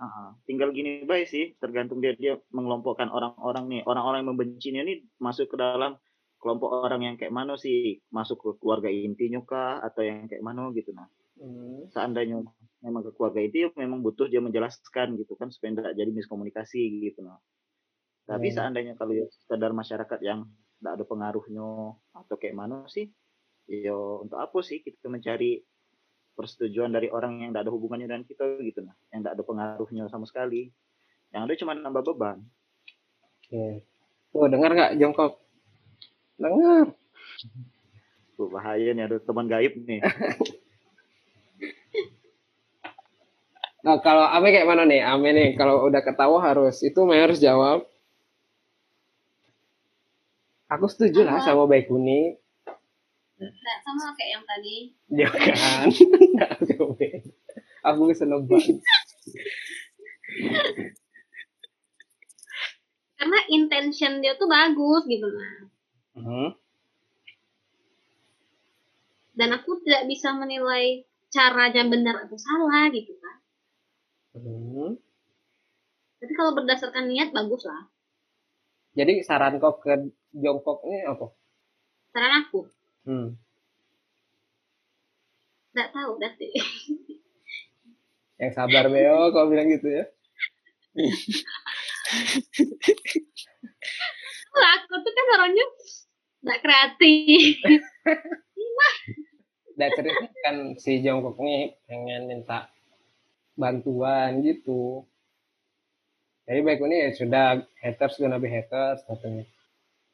Ah, 0.00 0.34
tinggal 0.48 0.74
gini 0.74 1.04
baik 1.06 1.30
sih 1.30 1.54
tergantung 1.62 2.02
dia 2.02 2.16
dia 2.16 2.38
mengelompokkan 2.54 3.10
orang-orang 3.10 3.68
nih. 3.68 3.80
Orang-orang 3.84 4.24
yang 4.24 4.30
membencinya 4.32 4.82
nih 4.86 5.04
masuk 5.20 5.52
ke 5.52 5.56
dalam 5.60 5.98
kelompok 6.40 6.86
orang 6.86 7.12
yang 7.12 7.14
kayak 7.18 7.34
mana 7.34 7.58
sih. 7.58 8.00
Masuk 8.08 8.40
ke 8.40 8.48
keluarga 8.62 8.88
intinya 8.88 9.42
kah 9.44 9.82
atau 9.84 10.00
yang 10.06 10.30
kayak 10.30 10.44
mana 10.44 10.72
gitu 10.72 10.94
nah 10.96 11.10
Hmm. 11.42 11.90
seandainya 11.90 12.38
memang 12.78 13.02
ke 13.02 13.10
keluarga 13.18 13.42
itu 13.42 13.66
ya 13.66 13.68
memang 13.74 13.98
butuh 13.98 14.30
dia 14.30 14.38
menjelaskan 14.38 15.18
gitu 15.18 15.34
kan 15.34 15.50
supaya 15.50 15.74
tidak 15.74 15.94
jadi 15.98 16.10
miskomunikasi 16.14 17.02
gitu 17.02 17.26
nah 17.26 17.42
tapi 18.30 18.54
Hmm. 18.54 18.62
seandainya 18.62 18.94
kalau 18.94 19.10
ya 19.18 19.26
sekedar 19.26 19.74
masyarakat 19.74 20.20
yang 20.22 20.46
tidak 20.78 21.02
ada 21.02 21.04
pengaruhnya 21.06 21.98
atau 22.14 22.34
kayak 22.38 22.54
mana 22.54 22.86
sih 22.86 23.10
ya 23.66 23.94
untuk 23.94 24.38
apa 24.38 24.58
sih 24.62 24.86
kita 24.86 25.10
mencari 25.10 25.66
persetujuan 26.38 26.94
dari 26.94 27.10
orang 27.10 27.42
yang 27.42 27.50
tidak 27.50 27.66
ada 27.66 27.72
hubungannya 27.74 28.06
dengan 28.06 28.22
kita 28.22 28.46
gitu 28.62 28.86
nah 28.86 28.94
yang 29.10 29.26
tidak 29.26 29.34
ada 29.34 29.42
pengaruhnya 29.42 30.04
sama 30.06 30.26
sekali 30.30 30.70
yang 31.34 31.50
ada 31.50 31.58
cuma 31.58 31.74
nambah 31.74 32.06
beban 32.14 32.38
Oke. 33.42 33.82
Tuh 34.32 34.48
dengar 34.48 34.72
nggak 34.72 34.96
jongkok? 34.96 35.44
Dengar. 36.40 36.88
Tuh, 38.32 38.48
bahaya 38.48 38.96
nih 38.96 39.04
ada 39.04 39.20
teman 39.20 39.44
gaib 39.44 39.76
nih 39.76 40.00
Nah, 43.82 43.98
kalau 43.98 44.22
Ame 44.30 44.54
kayak 44.54 44.70
mana 44.70 44.86
nih? 44.86 45.02
Ame 45.02 45.34
nih 45.34 45.48
kalau 45.58 45.82
udah 45.90 46.06
ketawa 46.06 46.38
harus 46.38 46.78
itu 46.86 47.02
Mei 47.02 47.18
harus 47.18 47.42
jawab. 47.42 47.82
Aku 50.70 50.86
setuju 50.86 51.26
lah 51.26 51.42
sama 51.42 51.66
Baik 51.66 51.90
Uni. 51.90 52.38
Nggak 53.42 53.78
sama 53.82 54.14
kayak 54.14 54.30
yang 54.38 54.44
tadi. 54.46 54.76
Ya 55.10 55.28
kan? 55.34 55.86
Aku 57.90 58.06
bisa 58.06 58.22
nebak. 58.22 58.62
Karena 63.18 63.38
intention 63.50 64.22
dia 64.22 64.38
tuh 64.38 64.46
bagus 64.46 65.02
gitu 65.10 65.26
nah. 65.26 65.58
Hmm. 66.14 66.50
Dan 69.34 69.58
aku 69.58 69.82
tidak 69.82 70.06
bisa 70.06 70.30
menilai 70.38 71.02
caranya 71.34 71.82
benar 71.90 72.22
atau 72.22 72.38
salah 72.38 72.86
gitu 72.94 73.10
kan. 73.18 73.41
Hmm. 74.32 74.96
Tapi 76.22 76.32
kalau 76.32 76.56
berdasarkan 76.56 77.10
niat 77.12 77.36
bagus 77.36 77.68
lah. 77.68 77.84
Jadi 78.96 79.24
saran 79.24 79.60
kau 79.60 79.76
ke 79.80 80.12
jongkok 80.32 80.84
ini 80.88 81.04
apa? 81.04 81.26
Saran 82.12 82.32
aku. 82.44 82.60
Hmm. 83.08 83.36
Nggak 85.72 85.90
tahu 85.92 86.12
sih. 86.36 86.52
Yang 88.40 88.52
sabar 88.56 88.88
Beo 88.92 89.32
kau 89.32 89.48
bilang 89.48 89.68
gitu 89.72 89.88
ya. 89.88 90.04
Lah, 94.52 94.70
aku 94.76 94.94
tuh 95.00 95.12
kan 95.16 95.26
orangnya 95.40 95.66
nggak 96.44 96.60
kreatif. 96.60 97.56
Dan 99.72 99.88
cerita 99.96 100.24
kan 100.44 100.56
si 100.76 101.00
jongkok 101.00 101.40
nih 101.40 101.72
pengen 101.88 102.28
minta 102.28 102.68
bantuan 103.56 104.40
gitu. 104.40 105.06
Jadi 106.48 106.60
baik 106.60 106.82
ini 106.82 106.96
ya 107.06 107.10
sudah 107.14 107.46
haters 107.80 108.18
gonna 108.18 108.42
be 108.42 108.50
haters 108.50 109.00
katanya. 109.06 109.46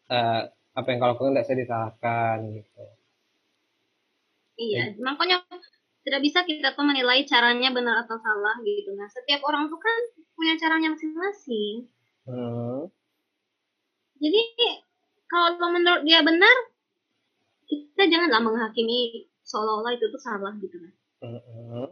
Eh, 0.09 0.42
apa 0.79 0.88
yang 0.88 0.98
kalau 1.03 1.12
lakukan 1.16 1.33
tidak 1.35 1.44
bisa 1.48 1.55
disalahkan 1.59 2.37
gitu. 2.55 2.83
Iya, 4.59 4.98
makanya 4.98 5.46
tidak 6.03 6.20
bisa 6.24 6.42
kita 6.42 6.74
tuh 6.74 6.83
menilai 6.83 7.22
caranya 7.27 7.70
benar 7.70 8.03
atau 8.07 8.18
salah 8.18 8.59
gitu. 8.62 8.90
Nah, 8.98 9.07
setiap 9.07 9.44
orang 9.46 9.70
tuh 9.70 9.79
kan 9.79 9.98
punya 10.35 10.55
caranya 10.59 10.94
masing-masing. 10.94 11.87
Hmm. 12.27 12.90
Jadi 14.18 14.42
kalau 15.31 15.70
menurut 15.70 16.03
dia 16.03 16.24
benar, 16.27 16.57
kita 17.70 18.09
janganlah 18.11 18.42
menghakimi 18.42 19.31
seolah-olah 19.46 19.94
itu 19.94 20.07
tuh 20.11 20.22
salah 20.22 20.53
gitu 20.59 20.77
kan. 20.81 20.92
Hmm. 21.22 21.87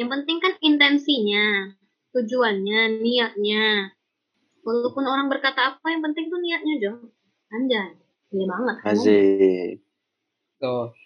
Yang 0.00 0.16
penting 0.16 0.36
kan 0.40 0.52
intensinya, 0.64 1.76
tujuannya, 2.16 3.04
niatnya. 3.04 3.92
Walaupun 4.64 5.04
orang 5.04 5.28
berkata 5.28 5.76
apa, 5.76 5.86
yang 5.92 6.00
penting 6.00 6.32
tuh 6.32 6.40
niatnya 6.40 6.74
dong. 6.80 7.12
Anjay, 7.52 8.00
iya 8.32 8.44
banget. 8.48 8.76
Asik. 8.80 9.84
Tuh 10.56 10.96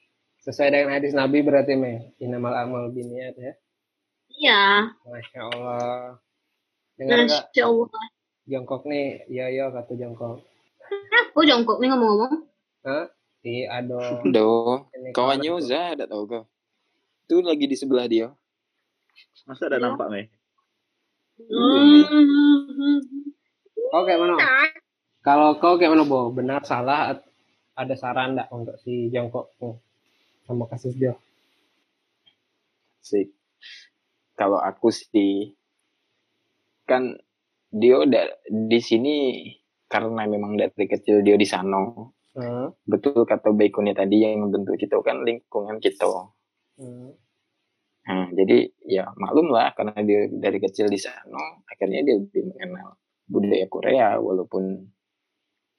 sesuai 0.46 0.70
dengan 0.70 0.94
hadis 0.94 1.11
Nabi 1.11 1.42
berarti 1.42 1.74
me 1.74 2.14
inamal 2.22 2.54
amal 2.54 2.94
biniat 2.94 3.35
ya. 3.35 3.52
Iya, 4.30 4.62
Masya 5.02 5.40
Allah. 5.42 6.22
Dengar 6.94 7.26
Masya 7.26 7.64
Allah. 7.66 8.04
jongkok 8.46 8.87
nih? 8.87 9.26
Iya 9.26 9.46
iya 9.50 9.64
kata 9.74 9.98
jongkok. 9.98 10.38
Aku 11.35 11.42
jongkok 11.42 11.83
nih 11.83 11.90
ngomong-ngomong. 11.90 12.46
Si 13.42 13.66
Ado. 13.66 14.22
Do, 14.30 14.87
ini 14.94 15.11
kawannya. 15.11 15.50
Uza 15.50 15.98
ada 15.98 16.07
tau 16.07 16.30
kau? 16.30 16.46
Itu 17.26 17.42
lagi 17.42 17.66
di 17.66 17.74
sebelah 17.74 18.07
dia. 18.07 18.30
Masa 19.44 19.68
ada 19.68 19.76
Iya. 19.78 19.85
nampak 19.85 20.09
nih 20.11 20.26
Hmm. 21.35 22.07
Kau 23.90 24.07
kayak 24.07 24.22
mana? 24.22 24.38
Kalau 25.18 25.59
kau 25.59 25.74
kayak 25.74 25.98
mana, 25.98 26.07
Bo? 26.07 26.30
Benar, 26.30 26.62
salah, 26.62 27.18
ada 27.74 27.94
saran 27.98 28.38
enggak 28.38 28.48
untuk 28.54 28.78
si 28.78 29.11
jongkok 29.11 29.50
sama 30.46 30.70
kasus 30.70 30.94
dia? 30.94 31.18
Sih. 33.02 33.35
Kalau 34.35 34.62
aku 34.62 34.94
sih 34.94 35.54
kan 36.87 37.18
dia 37.70 37.98
udah 37.98 38.30
di 38.46 38.78
sini 38.78 39.16
karena 39.90 40.30
memang 40.30 40.54
dari 40.54 40.87
kecil 40.87 41.26
dia 41.26 41.35
di 41.35 41.46
sana. 41.46 41.98
Hmm. 42.35 42.70
Betul 42.87 43.26
kata 43.26 43.50
Baikuni 43.50 43.90
tadi 43.90 44.22
yang 44.22 44.38
membentuk 44.38 44.78
kita 44.78 45.02
kan 45.02 45.22
lingkungan 45.22 45.83
kita. 45.83 46.30
Hmm. 46.78 47.11
Nah, 48.04 48.28
jadi 48.36 48.68
ya 48.84 49.08
maklum 49.16 49.48
lah 49.48 49.72
karena 49.72 49.96
dia 50.04 50.28
dari 50.28 50.60
kecil 50.60 50.92
di 50.92 51.00
sana, 51.00 51.64
akhirnya 51.64 52.04
dia 52.04 52.20
lebih 52.20 52.52
mengenal 52.52 53.00
budaya 53.24 53.66
Korea 53.72 54.08
walaupun 54.20 54.84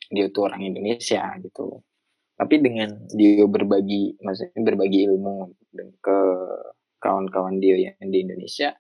dia 0.10 0.26
tuh 0.34 0.50
orang 0.50 0.66
Indonesia 0.66 1.22
gitu. 1.38 1.86
Tapi 2.36 2.56
dengan 2.60 3.06
dia 3.14 3.46
berbagi, 3.46 4.18
maksudnya 4.20 4.62
berbagi 4.66 5.08
ilmu 5.08 5.54
ke 6.02 6.18
kawan-kawan 7.00 7.62
dia 7.62 7.78
yang 7.94 8.10
di 8.10 8.26
Indonesia 8.26 8.74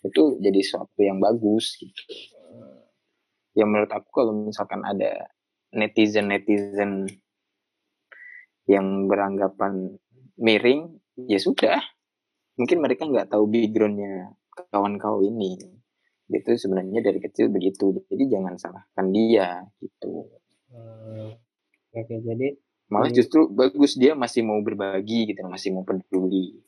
itu 0.00 0.40
jadi 0.40 0.60
suatu 0.64 1.00
yang 1.04 1.20
bagus 1.20 1.76
gitu. 1.76 2.02
Ya 3.52 3.68
menurut 3.68 3.92
aku 3.92 4.08
kalau 4.08 4.32
misalkan 4.48 4.80
ada 4.88 5.28
netizen-netizen 5.76 7.08
yang 8.66 9.06
beranggapan 9.06 10.00
miring 10.40 10.96
ya 11.28 11.38
sudah 11.38 11.80
mungkin 12.56 12.78
mereka 12.80 13.04
nggak 13.04 13.28
tahu 13.32 13.44
backgroundnya 13.48 14.32
kawan 14.72 14.96
kau 14.96 15.20
ini 15.20 15.56
itu 16.26 16.50
sebenarnya 16.58 17.00
dari 17.06 17.20
kecil 17.22 17.52
begitu 17.52 18.02
jadi 18.10 18.24
jangan 18.38 18.58
salahkan 18.58 19.06
dia 19.14 19.62
gitu 19.80 20.26
Hmm, 20.66 21.30
oke 21.94 22.14
jadi 22.26 22.58
malah 22.90 23.08
Hmm. 23.08 23.16
justru 23.16 23.46
bagus 23.48 23.94
dia 23.94 24.18
masih 24.18 24.42
mau 24.42 24.58
berbagi 24.60 25.30
gitu 25.30 25.46
masih 25.46 25.70
mau 25.72 25.86
peduli 25.86 26.58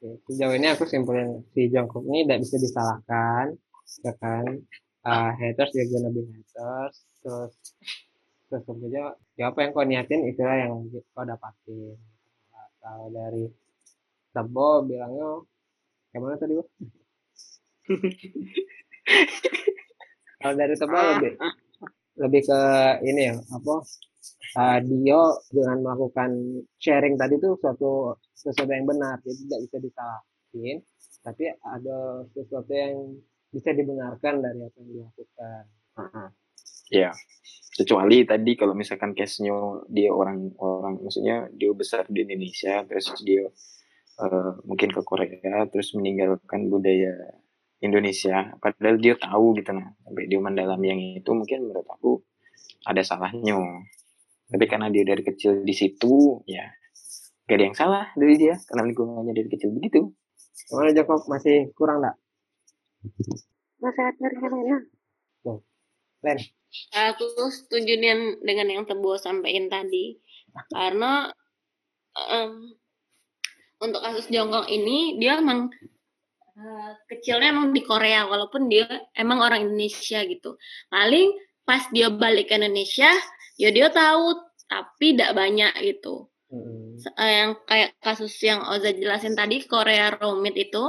Oke, 0.00 0.32
Sejauh 0.32 0.56
ini 0.56 0.64
aku 0.72 0.88
simpulin 0.88 1.44
si 1.52 1.68
Jungkook 1.68 2.08
ini 2.08 2.24
tidak 2.24 2.40
bisa 2.40 2.56
disalahkan, 2.56 3.52
ya 4.00 4.12
kan? 4.16 4.48
Ah, 5.04 5.36
haters 5.36 5.76
gonna 5.76 6.08
be 6.08 6.24
haters, 6.24 7.04
terus 7.20 7.52
terus 8.48 8.64
aja 8.64 9.12
ya 9.36 9.52
apa 9.52 9.60
yang 9.60 9.76
kau 9.76 9.84
niatin 9.84 10.24
itulah 10.24 10.56
yang 10.56 10.88
kau 11.12 11.20
dapatin. 11.20 12.00
Kalau 12.80 13.12
dari 13.12 13.44
Tebo 14.30 14.86
bilangnya 14.86 15.42
gimana 16.14 16.34
tadi 16.38 16.54
bu? 16.58 16.64
Kalau 20.40 20.54
dari 20.56 20.74
Tebo 20.78 20.96
lebih 20.96 21.32
lebih 22.20 22.42
ke 22.46 22.60
ini 23.06 23.22
ya 23.32 23.36
apa? 23.38 23.74
ah, 24.58 24.78
Dio 24.82 25.40
dengan 25.50 25.78
melakukan 25.84 26.30
sharing 26.80 27.14
tadi 27.16 27.38
tuh 27.38 27.56
suatu 27.60 28.16
sesuatu 28.34 28.70
yang 28.72 28.88
benar, 28.88 29.20
jadi 29.22 29.40
tidak 29.46 29.60
bisa 29.68 29.76
disalahin, 29.80 30.78
tapi 31.22 31.44
ada 31.52 32.24
sesuatu 32.34 32.72
yang 32.72 32.96
bisa 33.50 33.70
dibenarkan 33.74 34.40
dari 34.40 34.60
apa 34.64 34.76
yang 34.80 34.88
dilakukan. 34.88 35.62
ya 36.90 37.10
kecuali 37.70 38.26
tadi 38.26 38.58
kalau 38.58 38.74
misalkan 38.74 39.14
case-nya 39.14 39.54
dia 39.86 40.10
orang 40.10 40.50
orang 40.58 40.98
maksudnya 40.98 41.46
dia 41.54 41.70
besar 41.70 42.02
di 42.10 42.26
Indonesia 42.26 42.82
terus 42.82 43.14
dia 43.22 43.46
eh, 44.20 44.52
mungkin 44.68 44.88
ke 44.92 45.00
Korea 45.02 45.64
terus 45.72 45.96
meninggalkan 45.96 46.68
budaya 46.68 47.12
Indonesia 47.80 48.52
padahal 48.60 49.00
dia 49.00 49.16
tahu 49.16 49.56
gitu 49.56 49.72
nah 49.72 49.88
sampai 50.04 50.28
dia 50.28 50.40
mendalam 50.40 50.80
yang 50.84 51.00
itu 51.00 51.30
mungkin 51.32 51.68
menurut 51.68 51.88
aku 51.88 52.20
ada 52.84 53.00
salahnya 53.00 53.56
tapi 54.50 54.64
karena 54.68 54.92
dia 54.92 55.04
dari 55.08 55.24
kecil 55.24 55.64
di 55.64 55.72
situ 55.72 56.44
ya 56.44 56.68
gak 57.48 57.56
ada 57.56 57.64
yang 57.66 57.76
salah 57.76 58.04
dari 58.14 58.36
dia 58.36 58.54
karena 58.68 58.92
lingkungannya 58.92 59.32
dari 59.32 59.48
kecil 59.48 59.72
begitu 59.72 60.12
Gimana 60.70 60.94
Joko 60.94 61.14
masih 61.26 61.74
kurang 61.74 61.98
nggak? 61.98 62.16
Nasihat 63.80 64.14
dari 64.22 64.36
Helena. 64.38 64.78
Len, 66.20 66.38
Aku 67.10 67.24
setuju 67.50 67.98
dengan, 67.98 68.38
dengan 68.44 68.66
yang 68.70 68.84
Tebo 68.84 69.16
sampaikan 69.16 69.66
tadi. 69.66 70.20
Karena 70.70 71.26
em, 72.14 72.76
untuk 73.80 74.00
kasus 74.04 74.28
Jongkong 74.28 74.68
ini 74.68 75.16
dia 75.20 75.40
emang 75.40 75.72
eh, 76.56 76.90
kecilnya 77.10 77.48
emang 77.54 77.72
di 77.72 77.82
Korea 77.84 78.26
walaupun 78.28 78.68
dia 78.68 78.86
emang 79.16 79.40
orang 79.40 79.66
Indonesia 79.66 80.20
gitu. 80.24 80.56
Paling 80.92 81.26
pas 81.64 81.86
dia 81.94 82.08
balik 82.10 82.50
ke 82.50 82.58
Indonesia 82.60 83.10
ya 83.56 83.68
dia 83.70 83.88
tahu 83.92 84.36
tapi 84.66 85.16
tidak 85.16 85.32
banyak 85.36 85.72
gitu. 85.82 86.28
Se- 86.98 87.14
eh, 87.14 87.32
yang 87.44 87.50
kayak 87.64 87.94
kasus 88.02 88.32
yang 88.42 88.60
Oza 88.66 88.90
jelasin 88.92 89.34
tadi 89.38 89.64
Korea 89.64 90.12
Romit 90.14 90.56
itu 90.58 90.84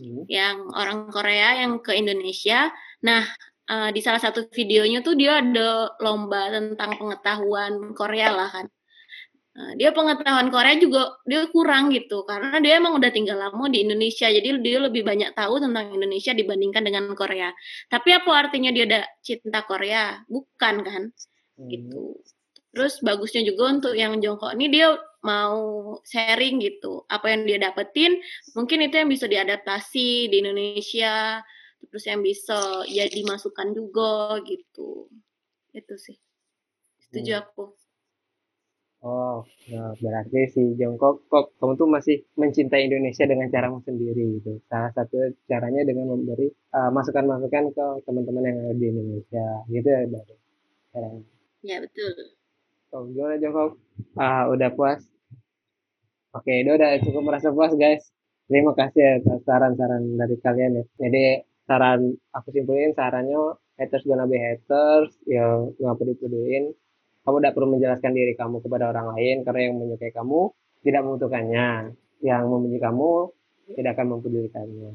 Hmm. 0.00 0.24
yang 0.32 0.72
orang 0.72 1.12
Korea 1.12 1.60
yang 1.60 1.84
ke 1.84 1.92
Indonesia. 1.92 2.72
Nah, 3.04 3.20
eh, 3.68 3.88
di 3.92 4.00
salah 4.00 4.16
satu 4.16 4.48
videonya 4.48 5.04
tuh 5.04 5.12
dia 5.12 5.44
ada 5.44 5.92
lomba 6.00 6.48
tentang 6.48 6.96
pengetahuan 6.96 7.92
Korea 7.92 8.32
lah 8.32 8.48
kan. 8.48 8.66
Nah, 9.60 9.76
dia 9.76 9.92
pengetahuan 9.92 10.48
Korea 10.48 10.72
juga 10.80 11.20
dia 11.28 11.44
kurang 11.52 11.92
gitu 11.92 12.24
karena 12.24 12.56
dia 12.64 12.80
emang 12.80 12.96
udah 12.96 13.12
tinggal 13.12 13.36
lama 13.36 13.68
di 13.68 13.84
Indonesia 13.84 14.24
jadi 14.32 14.56
dia 14.64 14.78
lebih 14.80 15.04
banyak 15.04 15.36
tahu 15.36 15.60
tentang 15.60 15.92
Indonesia 15.92 16.32
dibandingkan 16.32 16.80
dengan 16.88 17.04
Korea. 17.12 17.52
Tapi 17.92 18.08
apa 18.16 18.30
artinya 18.32 18.72
dia 18.72 18.88
ada 18.88 19.00
cinta 19.20 19.60
Korea? 19.68 20.24
Bukan 20.32 20.74
kan? 20.86 21.02
Hmm. 21.60 21.68
gitu. 21.68 22.16
Terus 22.72 23.02
bagusnya 23.04 23.42
juga 23.44 23.68
untuk 23.68 23.92
yang 23.98 24.16
jongkok 24.24 24.56
ini 24.56 24.72
dia 24.72 24.96
mau 25.26 25.60
sharing 26.08 26.62
gitu. 26.64 27.04
Apa 27.12 27.34
yang 27.36 27.44
dia 27.44 27.58
dapetin, 27.60 28.16
mungkin 28.56 28.80
itu 28.86 28.94
yang 28.96 29.10
bisa 29.12 29.26
diadaptasi 29.28 30.30
di 30.32 30.36
Indonesia, 30.40 31.44
terus 31.90 32.04
yang 32.08 32.22
bisa 32.24 32.86
ya 32.88 33.04
dimasukkan 33.10 33.68
juga 33.76 34.40
gitu. 34.48 35.10
Itu 35.74 35.94
sih. 36.00 36.16
Setuju 37.10 37.32
Hmm. 37.36 37.42
aku. 37.42 37.64
Oh, 39.00 39.48
nah, 39.72 39.96
berarti 39.96 40.52
si 40.52 40.62
Jongkok 40.76 41.24
kok 41.32 41.56
kamu 41.56 41.72
tuh 41.80 41.88
masih 41.88 42.16
mencintai 42.36 42.84
Indonesia 42.84 43.24
dengan 43.24 43.48
caramu 43.48 43.80
sendiri 43.80 44.36
gitu. 44.36 44.60
Salah 44.68 44.92
satu 44.92 45.16
caranya 45.48 45.88
dengan 45.88 46.12
memberi 46.12 46.52
uh, 46.76 46.92
masukan-masukan 46.92 47.72
ke 47.72 47.86
teman-teman 48.04 48.44
yang 48.44 48.56
ada 48.60 48.76
di 48.76 48.86
Indonesia 48.92 49.46
gitu 49.72 49.88
ya 49.88 50.04
dari 50.04 50.34
caranya. 50.92 51.22
Ya 51.64 51.76
betul. 51.80 52.12
Oh, 52.92 53.08
gimana 53.08 53.40
Jongkok? 53.40 53.80
Ah, 54.20 54.52
udah 54.52 54.68
puas? 54.76 55.00
Oke, 56.36 56.60
itu 56.60 56.70
udah 56.70 57.00
cukup 57.00 57.22
merasa 57.24 57.48
puas 57.56 57.72
guys. 57.80 58.04
Terima 58.52 58.76
kasih 58.76 59.00
ya 59.00 59.14
saran-saran 59.48 60.20
dari 60.20 60.36
kalian 60.44 60.76
ya. 60.76 60.84
Jadi 61.00 61.40
saran 61.64 62.20
aku 62.36 62.52
simpulin 62.52 62.92
sarannya 62.92 63.56
haters 63.80 64.04
gonna 64.04 64.28
be 64.28 64.36
haters, 64.36 65.16
ya 65.24 65.72
nggak 65.80 65.96
peduli-peduliin. 65.96 66.76
Kamu 67.30 67.38
tidak 67.38 67.54
perlu 67.54 67.68
menjelaskan 67.78 68.10
diri 68.10 68.34
kamu 68.34 68.58
kepada 68.58 68.90
orang 68.90 69.14
lain 69.14 69.46
karena 69.46 69.70
yang 69.70 69.78
menyukai 69.78 70.10
kamu 70.10 70.50
tidak 70.82 71.00
membutuhkannya. 71.06 71.94
Yang 72.26 72.42
membenci 72.50 72.78
kamu 72.82 73.10
tidak 73.78 73.90
akan 73.94 74.06
mempedulikannya. 74.18 74.90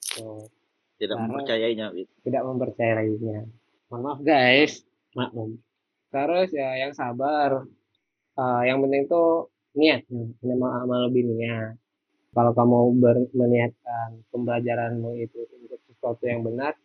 So, 0.00 0.48
tidak 0.96 1.20
mempercayainya 1.20 1.92
tidak 2.24 2.42
mempercayainya. 2.48 3.52
Mohon 3.92 4.00
maaf 4.00 4.20
guys, 4.24 4.80
maklum. 5.12 5.60
Terus 6.08 6.48
ya 6.56 6.88
yang 6.88 6.96
sabar. 6.96 7.68
Eh, 8.32 8.62
yang 8.64 8.80
penting 8.80 9.12
tuh 9.12 9.52
niat, 9.76 10.08
minimal 10.40 10.72
amal 10.72 10.98
lebih 11.12 11.28
niat. 11.36 11.76
Kalau 12.32 12.56
kamu 12.56 12.96
ber- 12.96 13.32
meniatkan 13.36 14.24
pembelajaranmu 14.32 15.20
itu 15.20 15.44
untuk 15.52 15.84
sesuatu 15.84 16.24
yang 16.24 16.40
benar, 16.40 16.80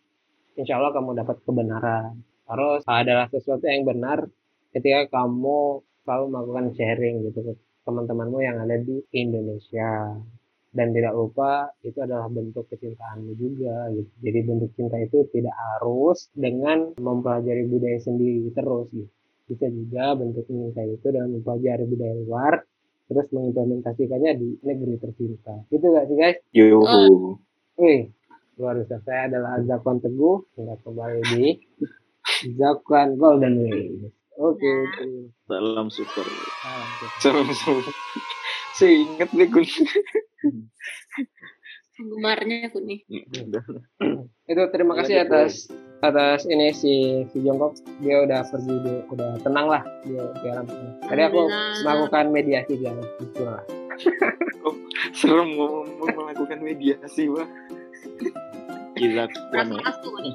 insya 0.59 0.75
Allah 0.75 0.91
kamu 0.91 1.15
dapat 1.15 1.39
kebenaran. 1.47 2.19
Terus 2.43 2.83
adalah 2.83 3.31
sesuatu 3.31 3.63
yang 3.63 3.87
benar 3.87 4.27
ketika 4.75 5.07
kamu 5.21 5.83
selalu 6.03 6.25
melakukan 6.31 6.65
sharing 6.75 7.15
gitu 7.27 7.39
ke 7.43 7.53
teman-temanmu 7.87 8.39
yang 8.43 8.57
ada 8.63 8.75
di 8.79 8.99
Indonesia 9.15 10.15
dan 10.75 10.93
tidak 10.93 11.15
lupa 11.15 11.71
itu 11.81 11.97
adalah 12.03 12.27
bentuk 12.27 12.67
kecintaanmu 12.69 13.33
juga 13.39 13.89
gitu. 13.95 14.11
Jadi 14.21 14.39
bentuk 14.43 14.71
cinta 14.75 14.99
itu 14.99 15.25
tidak 15.31 15.55
harus 15.55 16.27
dengan 16.35 16.93
mempelajari 16.99 17.65
budaya 17.65 17.99
sendiri 18.03 18.51
terus 18.51 18.91
gitu. 18.91 19.11
Bisa 19.47 19.71
juga 19.71 20.13
bentuk 20.19 20.43
cinta 20.45 20.83
itu 20.83 21.07
dengan 21.07 21.39
mempelajari 21.39 21.83
budaya 21.87 22.13
luar 22.19 22.53
terus 23.07 23.27
mengimplementasikannya 23.31 24.31
di 24.35 24.49
negeri 24.67 24.95
tercinta. 24.99 25.55
Gitu 25.71 25.85
gak 25.87 26.05
sih 26.11 26.17
guys? 26.19 26.37
yuhu 26.51 27.39
Wih, 27.77 28.09
luar 28.57 28.73
biasa. 28.81 29.05
Saya 29.05 29.29
adalah 29.31 29.61
Zakwan 29.61 30.01
Teguh. 30.01 30.49
Kita 30.57 30.75
kembali 30.81 31.21
di 31.37 31.45
Zakwan 32.57 33.15
Golden 33.15 33.53
Wings. 33.63 34.09
Oke, 34.37 34.71
terima 34.93 35.33
Salam 35.49 35.87
super. 35.89 36.25
Serem 37.17 37.49
serem. 37.57 37.85
Saya 38.77 38.93
ingat 38.93 39.29
deh 39.33 39.49
Gun. 39.49 39.65
Penggemarnya 41.97 42.69
aku 42.69 42.77
nih. 42.85 43.01
itu 44.47 44.63
terima 44.69 44.93
kasih 45.01 45.25
atas 45.25 45.65
atas 46.05 46.45
ini 46.45 46.69
si 46.69 47.25
si 47.33 47.37
Jongkok 47.41 47.81
dia 48.05 48.21
udah 48.21 48.45
pergi 48.45 48.75
dia 48.85 49.01
udah 49.09 49.41
tenang 49.41 49.65
lah 49.65 49.81
dia 50.05 50.23
di 50.39 50.47
alam 50.53 50.65
tadi 51.09 51.21
aku 51.25 51.41
melakukan 51.81 52.29
mediasi 52.29 52.77
guys 52.77 53.01
gitu 53.17 53.41
lah 53.43 53.65
Serem 55.17 55.57
ngomong 55.57 56.13
melakukan 56.13 56.61
mediasi 56.61 57.25
wah. 57.33 57.49
Aku 58.97 60.09
nih. 60.21 60.33